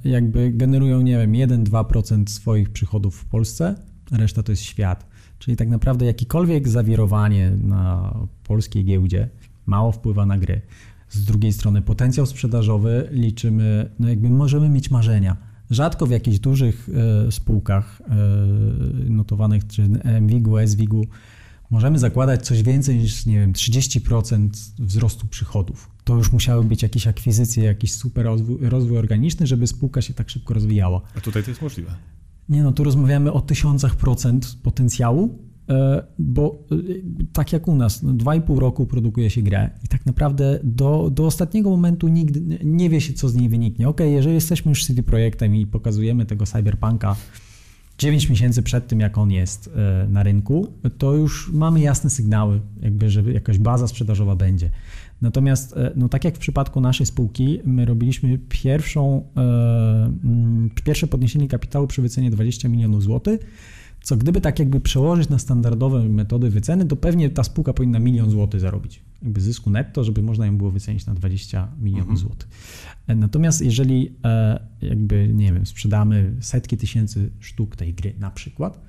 jakby 0.03 0.51
generują, 0.51 1.01
nie 1.01 1.17
wiem, 1.17 1.31
1-2% 1.33 2.29
swoich 2.29 2.69
przychodów 2.69 3.15
w 3.15 3.25
Polsce, 3.25 3.75
reszta 4.12 4.43
to 4.43 4.51
jest 4.51 4.62
świat. 4.63 5.12
Czyli 5.43 5.58
tak 5.58 5.69
naprawdę 5.69 6.06
jakiekolwiek 6.06 6.67
zawirowanie 6.67 7.51
na 7.63 8.13
polskiej 8.43 8.86
giełdzie 8.86 9.29
mało 9.65 9.91
wpływa 9.91 10.25
na 10.25 10.38
gry. 10.38 10.62
Z 11.10 11.23
drugiej 11.23 11.53
strony 11.53 11.82
potencjał 11.82 12.25
sprzedażowy 12.25 13.08
liczymy, 13.12 13.91
no 13.99 14.10
jakby 14.10 14.29
możemy 14.29 14.69
mieć 14.69 14.91
marzenia. 14.91 15.38
Rzadko 15.69 16.06
w 16.06 16.12
jakichś 16.12 16.39
dużych 16.39 16.89
e, 17.27 17.32
spółkach 17.32 18.01
e, 18.01 18.15
notowanych, 19.10 19.67
czy 19.67 19.89
MWIG-u, 20.21 20.67
SWIG-u, 20.67 21.06
możemy 21.69 21.99
zakładać 21.99 22.45
coś 22.45 22.63
więcej 22.63 22.97
niż, 22.97 23.25
nie 23.25 23.39
wiem, 23.39 23.53
30% 23.53 24.49
wzrostu 24.79 25.27
przychodów. 25.27 25.91
To 26.03 26.15
już 26.15 26.32
musiały 26.32 26.63
być 26.63 26.84
jakieś 26.84 27.08
akwizycje, 27.08 27.63
jakiś 27.63 27.93
super 27.93 28.25
rozwój, 28.25 28.58
rozwój 28.62 28.97
organiczny, 28.97 29.47
żeby 29.47 29.67
spółka 29.67 30.01
się 30.01 30.13
tak 30.13 30.29
szybko 30.29 30.53
rozwijała. 30.53 31.01
A 31.17 31.21
tutaj 31.21 31.43
to 31.43 31.51
jest 31.51 31.62
możliwe. 31.62 31.95
Nie 32.49 32.63
no, 32.63 32.71
tu 32.71 32.84
rozmawiamy 32.84 33.32
o 33.34 33.41
tysiącach 33.41 33.95
procent 33.95 34.58
potencjału, 34.63 35.39
e, 35.69 36.03
bo 36.19 36.60
e, 36.71 36.75
tak 37.34 37.53
jak 37.53 37.67
u 37.67 37.75
nas, 37.75 38.03
no, 38.03 38.13
dwa 38.13 38.36
i 38.36 38.41
pół 38.41 38.60
roku 38.60 38.86
produkuje 38.86 39.29
się 39.29 39.41
grę 39.41 39.69
i 39.84 39.88
tak 39.88 40.06
naprawdę 40.06 40.60
do, 40.63 41.10
do 41.13 41.25
ostatniego 41.25 41.69
momentu 41.69 42.08
nigdy 42.08 42.41
nie- 42.41 42.60
nie 42.63 42.89
wie 42.89 43.01
się, 43.01 43.13
co 43.13 43.29
z 43.29 43.36
niej 43.36 43.49
wyniknie. 43.49 43.89
Ok, 43.89 43.99
jeżeli 43.99 44.36
jesteśmy 44.36 44.69
już 44.71 44.86
CD 44.86 45.03
Projektem 45.03 45.56
i 45.56 45.67
pokazujemy 45.67 46.25
tego 46.25 46.45
cyberpunka 46.45 47.15
9 47.97 48.29
miesięcy 48.29 48.63
przed 48.63 48.88
tym, 48.88 48.99
jak 48.99 49.17
on 49.17 49.32
jest 49.32 49.69
e, 49.75 50.08
na 50.10 50.23
rynku, 50.23 50.67
to 50.97 51.13
już 51.13 51.51
mamy 51.53 51.79
jasne 51.79 52.10
sygnały, 52.10 52.62
jakby, 52.82 53.10
że 53.10 53.21
jakaś 53.21 53.58
baza 53.58 53.88
sprzedażowa 53.88 54.36
będzie. 54.36 54.69
Natomiast, 55.23 55.77
e, 55.77 55.91
no 55.95 56.09
tak 56.09 56.23
jak 56.23 56.36
w 56.36 56.39
przypadku 56.39 56.81
naszej 56.81 57.05
spółki, 57.05 57.59
my 57.65 57.86
robiliśmy 57.86 58.39
pierwszą, 58.49 59.23
e, 59.38 60.81
pierwsze 60.83 61.07
podniesienie 61.07 61.47
kapitału 61.47 61.88
przy 61.88 62.01
wycenie 62.01 62.31
20 62.31 62.69
milionów 62.69 63.03
złotych, 63.03 63.39
co 64.01 64.17
gdyby 64.17 64.41
tak 64.41 64.59
jakby 64.59 64.79
przełożyć 64.79 65.29
na 65.29 65.39
standardowe 65.39 66.09
metody 66.09 66.49
wyceny, 66.49 66.86
to 66.86 66.95
pewnie 66.95 67.29
ta 67.29 67.43
spółka 67.43 67.73
powinna 67.73 67.99
milion 67.99 68.29
złotych 68.29 68.59
zarobić. 68.59 69.01
Jakby 69.21 69.41
zysku 69.41 69.69
netto, 69.69 70.03
żeby 70.03 70.21
można 70.21 70.45
ją 70.45 70.57
było 70.57 70.71
wycenić 70.71 71.05
na 71.05 71.13
20 71.13 71.67
milionów 71.79 72.09
mhm. 72.09 72.17
złotych. 72.17 72.49
Natomiast 73.07 73.62
jeżeli 73.62 74.15
jakby, 74.81 75.29
nie 75.33 75.53
wiem, 75.53 75.65
sprzedamy 75.65 76.36
setki 76.39 76.77
tysięcy 76.77 77.29
sztuk 77.39 77.75
tej 77.75 77.93
gry 77.93 78.13
na 78.19 78.31
przykład, 78.31 78.79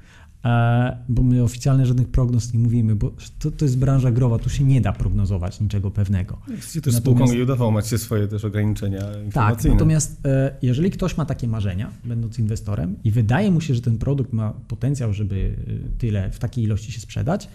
bo 1.09 1.23
my 1.23 1.43
oficjalnie 1.43 1.87
żadnych 1.87 2.09
prognoz 2.09 2.53
nie 2.53 2.59
mówimy, 2.59 2.97
bo 2.97 3.13
to, 3.39 3.51
to 3.51 3.65
jest 3.65 3.79
branża 3.79 4.11
growa, 4.11 4.39
tu 4.39 4.51
się 4.51 4.65
nie 4.65 4.81
da 4.81 4.93
prognozować 4.93 5.61
niczego 5.61 5.91
pewnego. 5.91 6.39
Jesteście 6.49 6.81
też 6.81 6.95
spółką 6.95 7.27
giildową, 7.27 7.71
macie 7.71 7.99
swoje 7.99 8.29
też 8.29 8.45
ograniczenia 8.45 9.01
tak, 9.01 9.25
informacyjne. 9.25 9.63
Tak, 9.63 9.73
natomiast 9.73 10.27
e, 10.27 10.57
jeżeli 10.63 10.91
ktoś 10.91 11.17
ma 11.17 11.25
takie 11.25 11.49
marzenia, 11.49 11.91
będąc 12.05 12.39
inwestorem 12.39 12.97
i 13.05 13.11
wydaje 13.11 13.51
mu 13.51 13.61
się, 13.61 13.75
że 13.75 13.81
ten 13.81 13.99
produkt 13.99 14.33
ma 14.33 14.51
potencjał, 14.69 15.13
żeby 15.13 15.57
e, 15.95 15.99
tyle 15.99 16.31
w 16.31 16.39
takiej 16.39 16.65
ilości 16.65 16.93
się 16.93 17.01
sprzedać, 17.01 17.49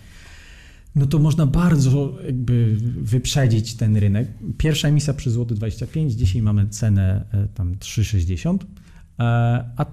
no 0.96 1.06
to 1.06 1.20
można 1.20 1.46
bardzo 1.46 2.18
jakby 2.26 2.78
wyprzedzić 3.02 3.76
ten 3.76 3.98
rynek. 3.98 4.28
Pierwsza 4.58 4.88
emisja 4.88 5.14
przy 5.14 5.32
złoty 5.32 5.56
25, 5.56 6.14
dzisiaj 6.14 6.42
mamy 6.42 6.68
cenę 6.68 7.26
e, 7.32 7.48
tam 7.48 7.76
3,60, 7.76 8.58
a 9.78 9.86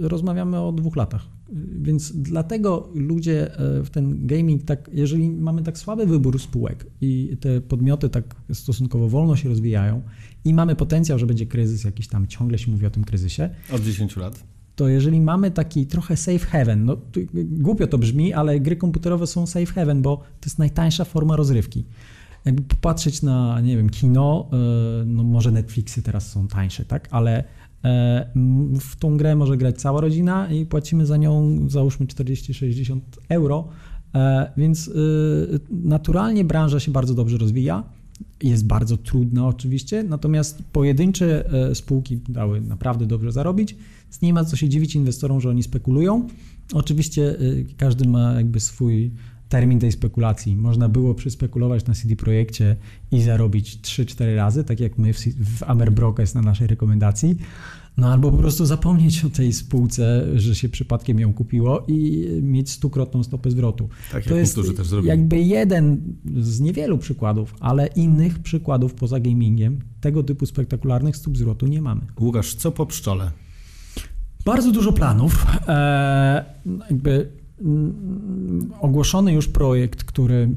rozmawiamy 0.00 0.60
o 0.60 0.72
dwóch 0.72 0.96
latach. 0.96 1.26
Więc 1.82 2.12
dlatego 2.16 2.88
ludzie 2.94 3.58
e, 3.58 3.82
w 3.82 3.90
ten 3.90 4.26
gaming, 4.26 4.62
tak, 4.62 4.90
jeżeli 4.92 5.30
mamy 5.30 5.62
tak 5.62 5.78
słaby 5.78 6.06
wybór 6.06 6.40
spółek 6.40 6.86
i 7.00 7.36
te 7.40 7.60
podmioty 7.60 8.08
tak 8.08 8.34
stosunkowo 8.52 9.08
wolno 9.08 9.36
się 9.36 9.48
rozwijają 9.48 10.02
i 10.44 10.54
mamy 10.54 10.76
potencjał, 10.76 11.18
że 11.18 11.26
będzie 11.26 11.46
kryzys 11.46 11.84
jakiś 11.84 12.08
tam, 12.08 12.26
ciągle 12.26 12.58
się 12.58 12.70
mówi 12.70 12.86
o 12.86 12.90
tym 12.90 13.04
kryzysie. 13.04 13.50
Od 13.72 13.82
10 13.82 14.16
lat. 14.16 14.44
To 14.76 14.88
jeżeli 14.88 15.20
mamy 15.20 15.50
taki 15.50 15.86
trochę 15.86 16.16
safe 16.16 16.38
haven, 16.38 16.84
no 16.84 16.96
głupio 17.44 17.86
to 17.86 17.98
brzmi, 17.98 18.32
ale 18.32 18.60
gry 18.60 18.76
komputerowe 18.76 19.26
są 19.26 19.46
safe 19.46 19.66
haven, 19.66 20.02
bo 20.02 20.16
to 20.16 20.46
jest 20.46 20.58
najtańsza 20.58 21.04
forma 21.04 21.36
rozrywki. 21.36 21.84
Jakby 22.44 22.62
popatrzeć 22.62 23.22
na, 23.22 23.60
nie 23.60 23.76
wiem, 23.76 23.90
kino, 23.90 24.48
e, 24.52 24.56
no 25.06 25.22
może 25.22 25.50
Netflixy 25.50 26.02
teraz 26.02 26.30
są 26.30 26.48
tańsze, 26.48 26.84
tak, 26.84 27.08
ale 27.10 27.44
w 28.80 28.96
tą 28.98 29.16
grę 29.16 29.36
może 29.36 29.56
grać 29.56 29.80
cała 29.80 30.00
rodzina 30.00 30.50
i 30.52 30.66
płacimy 30.66 31.06
za 31.06 31.16
nią 31.16 31.58
załóżmy 31.68 32.06
40-60 32.06 33.00
euro, 33.28 33.68
e, 34.14 34.52
więc 34.56 34.88
y, 34.88 35.60
naturalnie 35.70 36.44
branża 36.44 36.80
się 36.80 36.92
bardzo 36.92 37.14
dobrze 37.14 37.38
rozwija. 37.38 37.84
Jest 38.42 38.66
bardzo 38.66 38.96
trudna 38.96 39.46
oczywiście, 39.46 40.02
natomiast 40.02 40.62
pojedyncze 40.72 41.52
e, 41.52 41.74
spółki 41.74 42.16
dały 42.28 42.60
naprawdę 42.60 43.06
dobrze 43.06 43.32
zarobić. 43.32 43.76
Nie 44.22 44.32
ma 44.32 44.44
co 44.44 44.56
się 44.56 44.68
dziwić 44.68 44.94
inwestorom, 44.94 45.40
że 45.40 45.50
oni 45.50 45.62
spekulują. 45.62 46.28
Oczywiście 46.74 47.36
każdy 47.76 48.08
ma 48.08 48.32
jakby 48.32 48.60
swój 48.60 49.10
termin 49.52 49.78
tej 49.78 49.92
spekulacji. 49.92 50.56
Można 50.56 50.88
było 50.88 51.14
przyspekulować 51.14 51.86
na 51.86 51.94
CD 51.94 52.16
Projekcie 52.16 52.76
i 53.10 53.22
zarobić 53.22 53.78
3-4 53.82 54.36
razy, 54.36 54.64
tak 54.64 54.80
jak 54.80 54.98
my 54.98 55.12
w, 55.12 55.18
w 55.58 55.62
Amerbroke 55.62 56.24
na 56.34 56.42
naszej 56.42 56.66
rekomendacji. 56.66 57.36
No 57.96 58.12
albo 58.12 58.30
po 58.30 58.38
prostu 58.38 58.66
zapomnieć 58.66 59.24
o 59.24 59.30
tej 59.30 59.52
spółce, 59.52 60.26
że 60.34 60.54
się 60.54 60.68
przypadkiem 60.68 61.20
ją 61.20 61.32
kupiło 61.32 61.84
i 61.88 62.28
mieć 62.42 62.70
stukrotną 62.70 63.22
stopę 63.22 63.50
zwrotu. 63.50 63.88
Tak, 64.12 64.24
to 64.24 64.36
jest 64.36 64.54
też 64.76 64.86
zrobili. 64.86 65.08
jakby 65.08 65.40
jeden 65.40 66.02
z 66.40 66.60
niewielu 66.60 66.98
przykładów, 66.98 67.54
ale 67.60 67.86
innych 67.86 68.38
przykładów 68.38 68.94
poza 68.94 69.20
gamingiem 69.20 69.78
tego 70.00 70.22
typu 70.22 70.46
spektakularnych 70.46 71.16
stóp 71.16 71.38
zwrotu 71.38 71.66
nie 71.66 71.82
mamy. 71.82 72.00
Łukasz, 72.20 72.54
co 72.54 72.72
po 72.72 72.86
pszczole? 72.86 73.30
Bardzo 74.44 74.72
dużo 74.72 74.92
planów. 74.92 75.46
Eee, 75.68 76.44
jakby 76.90 77.10
mm, 77.10 77.41
ogłoszony 78.80 79.32
już 79.32 79.48
projekt, 79.48 80.04
który 80.04 80.48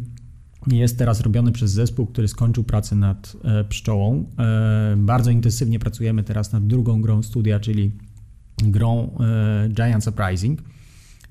jest 0.67 0.97
teraz 0.97 1.21
robiony 1.21 1.51
przez 1.51 1.71
zespół, 1.71 2.05
który 2.05 2.27
skończył 2.27 2.63
pracę 2.63 2.95
nad 2.95 3.37
e, 3.43 3.63
pszczołą. 3.63 4.25
E, 4.39 4.95
bardzo 4.97 5.31
intensywnie 5.31 5.79
pracujemy 5.79 6.23
teraz 6.23 6.51
nad 6.51 6.67
drugą 6.67 7.01
grą 7.01 7.23
studia, 7.23 7.59
czyli 7.59 7.91
grą 8.57 9.17
e, 9.19 9.69
Giant 9.69 10.03
Surprising. 10.03 10.61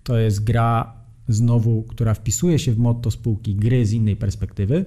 To 0.02 0.18
jest 0.18 0.44
gra 0.44 0.92
znowu, 1.28 1.82
która 1.82 2.14
wpisuje 2.14 2.58
się 2.58 2.72
w 2.72 2.78
motto 2.78 3.10
spółki 3.10 3.54
gry 3.54 3.86
z 3.86 3.92
innej 3.92 4.16
perspektywy. 4.16 4.84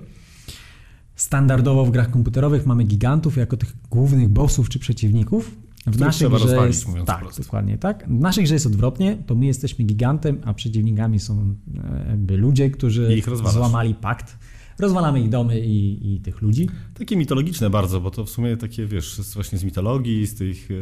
Standardowo 1.15 1.85
w 1.85 1.91
grach 1.91 2.11
komputerowych 2.11 2.65
mamy 2.65 2.83
gigantów 2.83 3.37
jako 3.37 3.57
tych 3.57 3.75
głównych 3.89 4.29
bossów 4.29 4.69
czy 4.69 4.79
przeciwników, 4.79 5.55
w 5.87 5.97
grze 5.97 6.29
rozwalić, 6.29 6.75
jest, 6.75 6.87
mówiąc 6.87 7.07
tak, 7.07 7.19
prosto. 7.19 7.43
dokładnie 7.43 7.77
tak. 7.77 8.07
W 8.07 8.19
naszej 8.19 8.43
grze 8.43 8.53
jest 8.53 8.65
odwrotnie, 8.65 9.17
to 9.25 9.35
my 9.35 9.45
jesteśmy 9.45 9.85
gigantem, 9.85 10.41
a 10.45 10.53
przeciwnikami 10.53 11.19
są 11.19 11.55
e, 11.77 12.05
jakby 12.09 12.37
ludzie, 12.37 12.69
którzy 12.69 13.21
złamali 13.51 13.95
pakt. 13.95 14.37
Rozwalamy 14.79 15.21
ich 15.21 15.29
domy 15.29 15.59
i, 15.59 16.15
i 16.15 16.19
tych 16.19 16.41
ludzi. 16.41 16.69
Takie 16.93 17.17
mitologiczne 17.17 17.69
bardzo, 17.69 18.01
bo 18.01 18.11
to 18.11 18.25
w 18.25 18.29
sumie 18.29 18.57
takie, 18.57 18.85
wiesz, 18.85 19.21
właśnie 19.33 19.57
z 19.57 19.63
mitologii, 19.63 20.27
z 20.27 20.35
tych 20.35 20.71
e, 20.71 20.73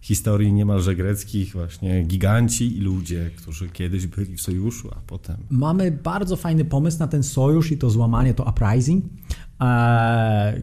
historii 0.00 0.52
niemalże 0.52 0.96
greckich, 0.96 1.52
właśnie 1.52 2.02
giganci 2.02 2.78
i 2.78 2.80
ludzie, 2.80 3.30
którzy 3.36 3.68
kiedyś 3.68 4.06
byli 4.06 4.36
w 4.36 4.40
sojuszu, 4.40 4.88
a 4.92 5.00
potem. 5.06 5.36
Mamy 5.50 5.90
bardzo 5.90 6.36
fajny 6.36 6.64
pomysł 6.64 6.98
na 6.98 7.06
ten 7.06 7.22
sojusz 7.22 7.72
i 7.72 7.78
to 7.78 7.90
złamanie, 7.90 8.34
to 8.34 8.44
uprising, 8.44 9.04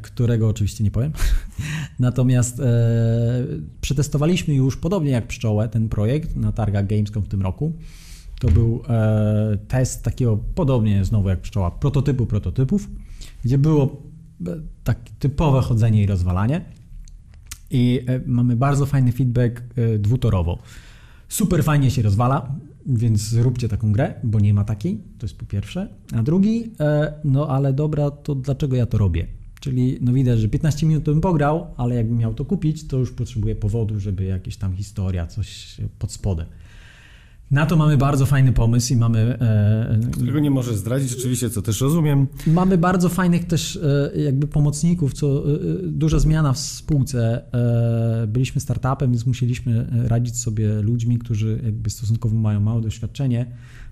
którego 0.01 0.47
oczywiście 0.47 0.83
nie 0.83 0.91
powiem. 0.91 1.11
Natomiast 1.99 2.59
e, 2.59 2.63
przetestowaliśmy 3.81 4.53
już, 4.53 4.77
podobnie 4.77 5.11
jak 5.11 5.27
pszczołę, 5.27 5.69
ten 5.69 5.89
projekt 5.89 6.35
na 6.35 6.51
targach 6.51 6.87
Gamescom 6.87 7.23
w 7.23 7.27
tym 7.27 7.41
roku. 7.41 7.73
To 8.39 8.51
był 8.51 8.83
e, 8.89 9.57
test 9.67 10.03
takiego, 10.03 10.37
podobnie 10.55 11.05
znowu 11.05 11.29
jak 11.29 11.41
pszczoła, 11.41 11.71
prototypu 11.71 12.25
prototypów, 12.25 12.89
gdzie 13.45 13.57
było 13.57 14.01
e, 14.47 14.55
tak 14.83 14.99
typowe 15.19 15.61
chodzenie 15.61 16.03
i 16.03 16.05
rozwalanie 16.05 16.61
i 17.73 18.05
e, 18.07 18.21
mamy 18.25 18.55
bardzo 18.55 18.85
fajny 18.85 19.11
feedback 19.11 19.63
e, 19.75 19.99
dwutorowo. 19.99 20.59
Super 21.33 21.63
fajnie 21.63 21.91
się 21.91 22.01
rozwala, 22.01 22.55
więc 22.85 23.21
zróbcie 23.21 23.69
taką 23.69 23.91
grę, 23.91 24.13
bo 24.23 24.39
nie 24.39 24.53
ma 24.53 24.63
takiej, 24.63 24.97
to 25.19 25.25
jest 25.25 25.37
po 25.37 25.45
pierwsze. 25.45 25.89
A 26.15 26.23
drugi, 26.23 26.71
e, 26.79 27.13
no 27.23 27.47
ale 27.49 27.73
dobra, 27.73 28.11
to 28.11 28.35
dlaczego 28.35 28.75
ja 28.75 28.85
to 28.85 28.97
robię? 28.97 29.27
Czyli 29.59 29.97
no 30.01 30.13
widać, 30.13 30.39
że 30.39 30.47
15 30.47 30.85
minut 30.85 31.03
bym 31.03 31.21
pograł, 31.21 31.67
ale 31.77 31.95
jakbym 31.95 32.17
miał 32.17 32.33
to 32.33 32.45
kupić, 32.45 32.87
to 32.87 32.97
już 32.97 33.11
potrzebuję 33.11 33.55
powodu, 33.55 33.99
żeby 33.99 34.23
jakaś 34.23 34.57
tam 34.57 34.75
historia, 34.75 35.27
coś 35.27 35.77
pod 35.99 36.11
spodem. 36.11 36.45
Na 37.53 37.65
to 37.65 37.75
mamy 37.75 37.97
bardzo 37.97 38.25
fajny 38.25 38.53
pomysł 38.53 38.93
i 38.93 38.95
mamy. 38.95 39.37
E, 39.41 40.11
Którego 40.11 40.39
nie 40.39 40.51
może 40.51 40.77
zdradzić, 40.77 41.15
oczywiście, 41.19 41.49
co 41.49 41.61
też 41.61 41.81
rozumiem. 41.81 42.27
Mamy 42.47 42.77
bardzo 42.77 43.09
fajnych 43.09 43.45
też 43.45 43.75
e, 43.75 44.21
jakby 44.21 44.47
pomocników, 44.47 45.13
co 45.13 45.27
e, 45.27 45.57
duża 45.83 46.19
zmiana 46.19 46.53
w 46.53 46.59
spółce. 46.59 47.41
Byliśmy 48.27 48.61
startupem, 48.61 49.11
więc 49.11 49.25
musieliśmy 49.25 49.87
radzić 50.07 50.37
sobie 50.37 50.81
ludźmi, 50.81 51.19
którzy 51.19 51.59
jakby 51.63 51.89
stosunkowo 51.89 52.35
mają 52.35 52.59
małe 52.59 52.81
doświadczenie 52.81 53.45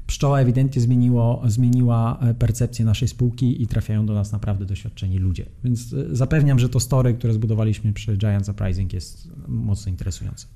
Pszczoła 0.07 0.41
ewidentnie 0.41 0.81
zmieniło, 0.81 1.43
zmieniła 1.45 2.19
e, 2.21 2.33
percepcję 2.33 2.85
naszej 2.85 3.07
spółki 3.07 3.63
i 3.63 3.67
trafiają 3.67 4.05
do 4.05 4.13
nas 4.13 4.31
naprawdę 4.31 4.65
doświadczeni 4.65 5.19
ludzie. 5.19 5.45
Więc 5.63 5.93
e, 5.93 6.15
zapewniam, 6.15 6.59
że 6.59 6.69
to 6.69 6.79
story, 6.79 7.13
które 7.13 7.33
zbudowaliśmy 7.33 7.93
przy 7.93 8.17
Giant 8.17 8.45
Surprising 8.45 8.93
jest 8.93 9.31
mocno 9.47 9.89
interesujące. 9.89 10.47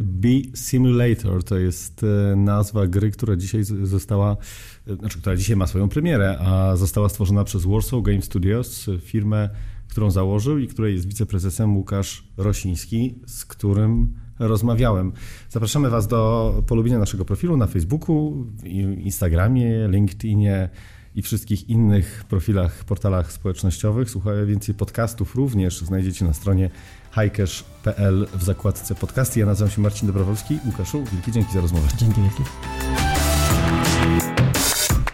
B-Simulator 0.00 1.44
to 1.44 1.58
jest 1.58 2.04
e, 2.32 2.36
nazwa 2.36 2.86
gry, 2.86 3.10
która 3.10 3.36
dzisiaj 3.36 3.64
została, 3.82 4.36
znaczy 4.98 5.18
która 5.18 5.36
dzisiaj 5.36 5.56
ma 5.56 5.66
swoją 5.66 5.88
premierę, 5.88 6.38
a 6.38 6.76
została 6.76 7.08
stworzona 7.08 7.44
przez 7.44 7.64
Warsaw 7.64 8.02
Game 8.02 8.22
Studios, 8.22 8.86
firmę, 9.00 9.50
którą 9.88 10.10
założył 10.10 10.58
i 10.58 10.68
której 10.68 10.94
jest 10.94 11.08
wiceprezesem 11.08 11.76
Łukasz 11.76 12.24
Rosiński, 12.36 13.14
z 13.26 13.44
którym 13.44 14.14
rozmawiałem. 14.38 15.12
Zapraszamy 15.48 15.90
Was 15.90 16.06
do 16.06 16.54
polubienia 16.66 16.98
naszego 16.98 17.24
profilu 17.24 17.56
na 17.56 17.66
Facebooku, 17.66 18.46
Instagramie, 18.98 19.88
LinkedInie 19.88 20.68
i 21.14 21.22
wszystkich 21.22 21.68
innych 21.68 22.24
profilach, 22.28 22.84
portalach 22.84 23.32
społecznościowych. 23.32 24.10
Słuchaj 24.10 24.46
więcej 24.46 24.74
podcastów 24.74 25.34
również 25.34 25.80
znajdziecie 25.80 26.24
na 26.24 26.32
stronie 26.32 26.70
highcash.pl 27.14 28.26
w 28.34 28.42
zakładce 28.42 28.94
podcasty. 28.94 29.40
Ja 29.40 29.46
nazywam 29.46 29.70
się 29.70 29.80
Marcin 29.80 30.06
Dobrowolski. 30.06 30.58
Łukaszu, 30.66 31.04
wielkie 31.12 31.32
dzięki 31.32 31.52
za 31.52 31.60
rozmowę. 31.60 31.88
Dzięki 31.96 32.20
wielkie. 32.20 32.42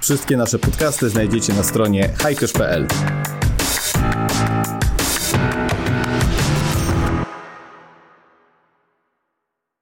Wszystkie 0.01 0.37
nasze 0.37 0.59
podcasty 0.59 1.11
znajdziecie 1.11 1.53
na 1.53 1.63
stronie 1.63 2.11
highcash.pl. 2.19 2.87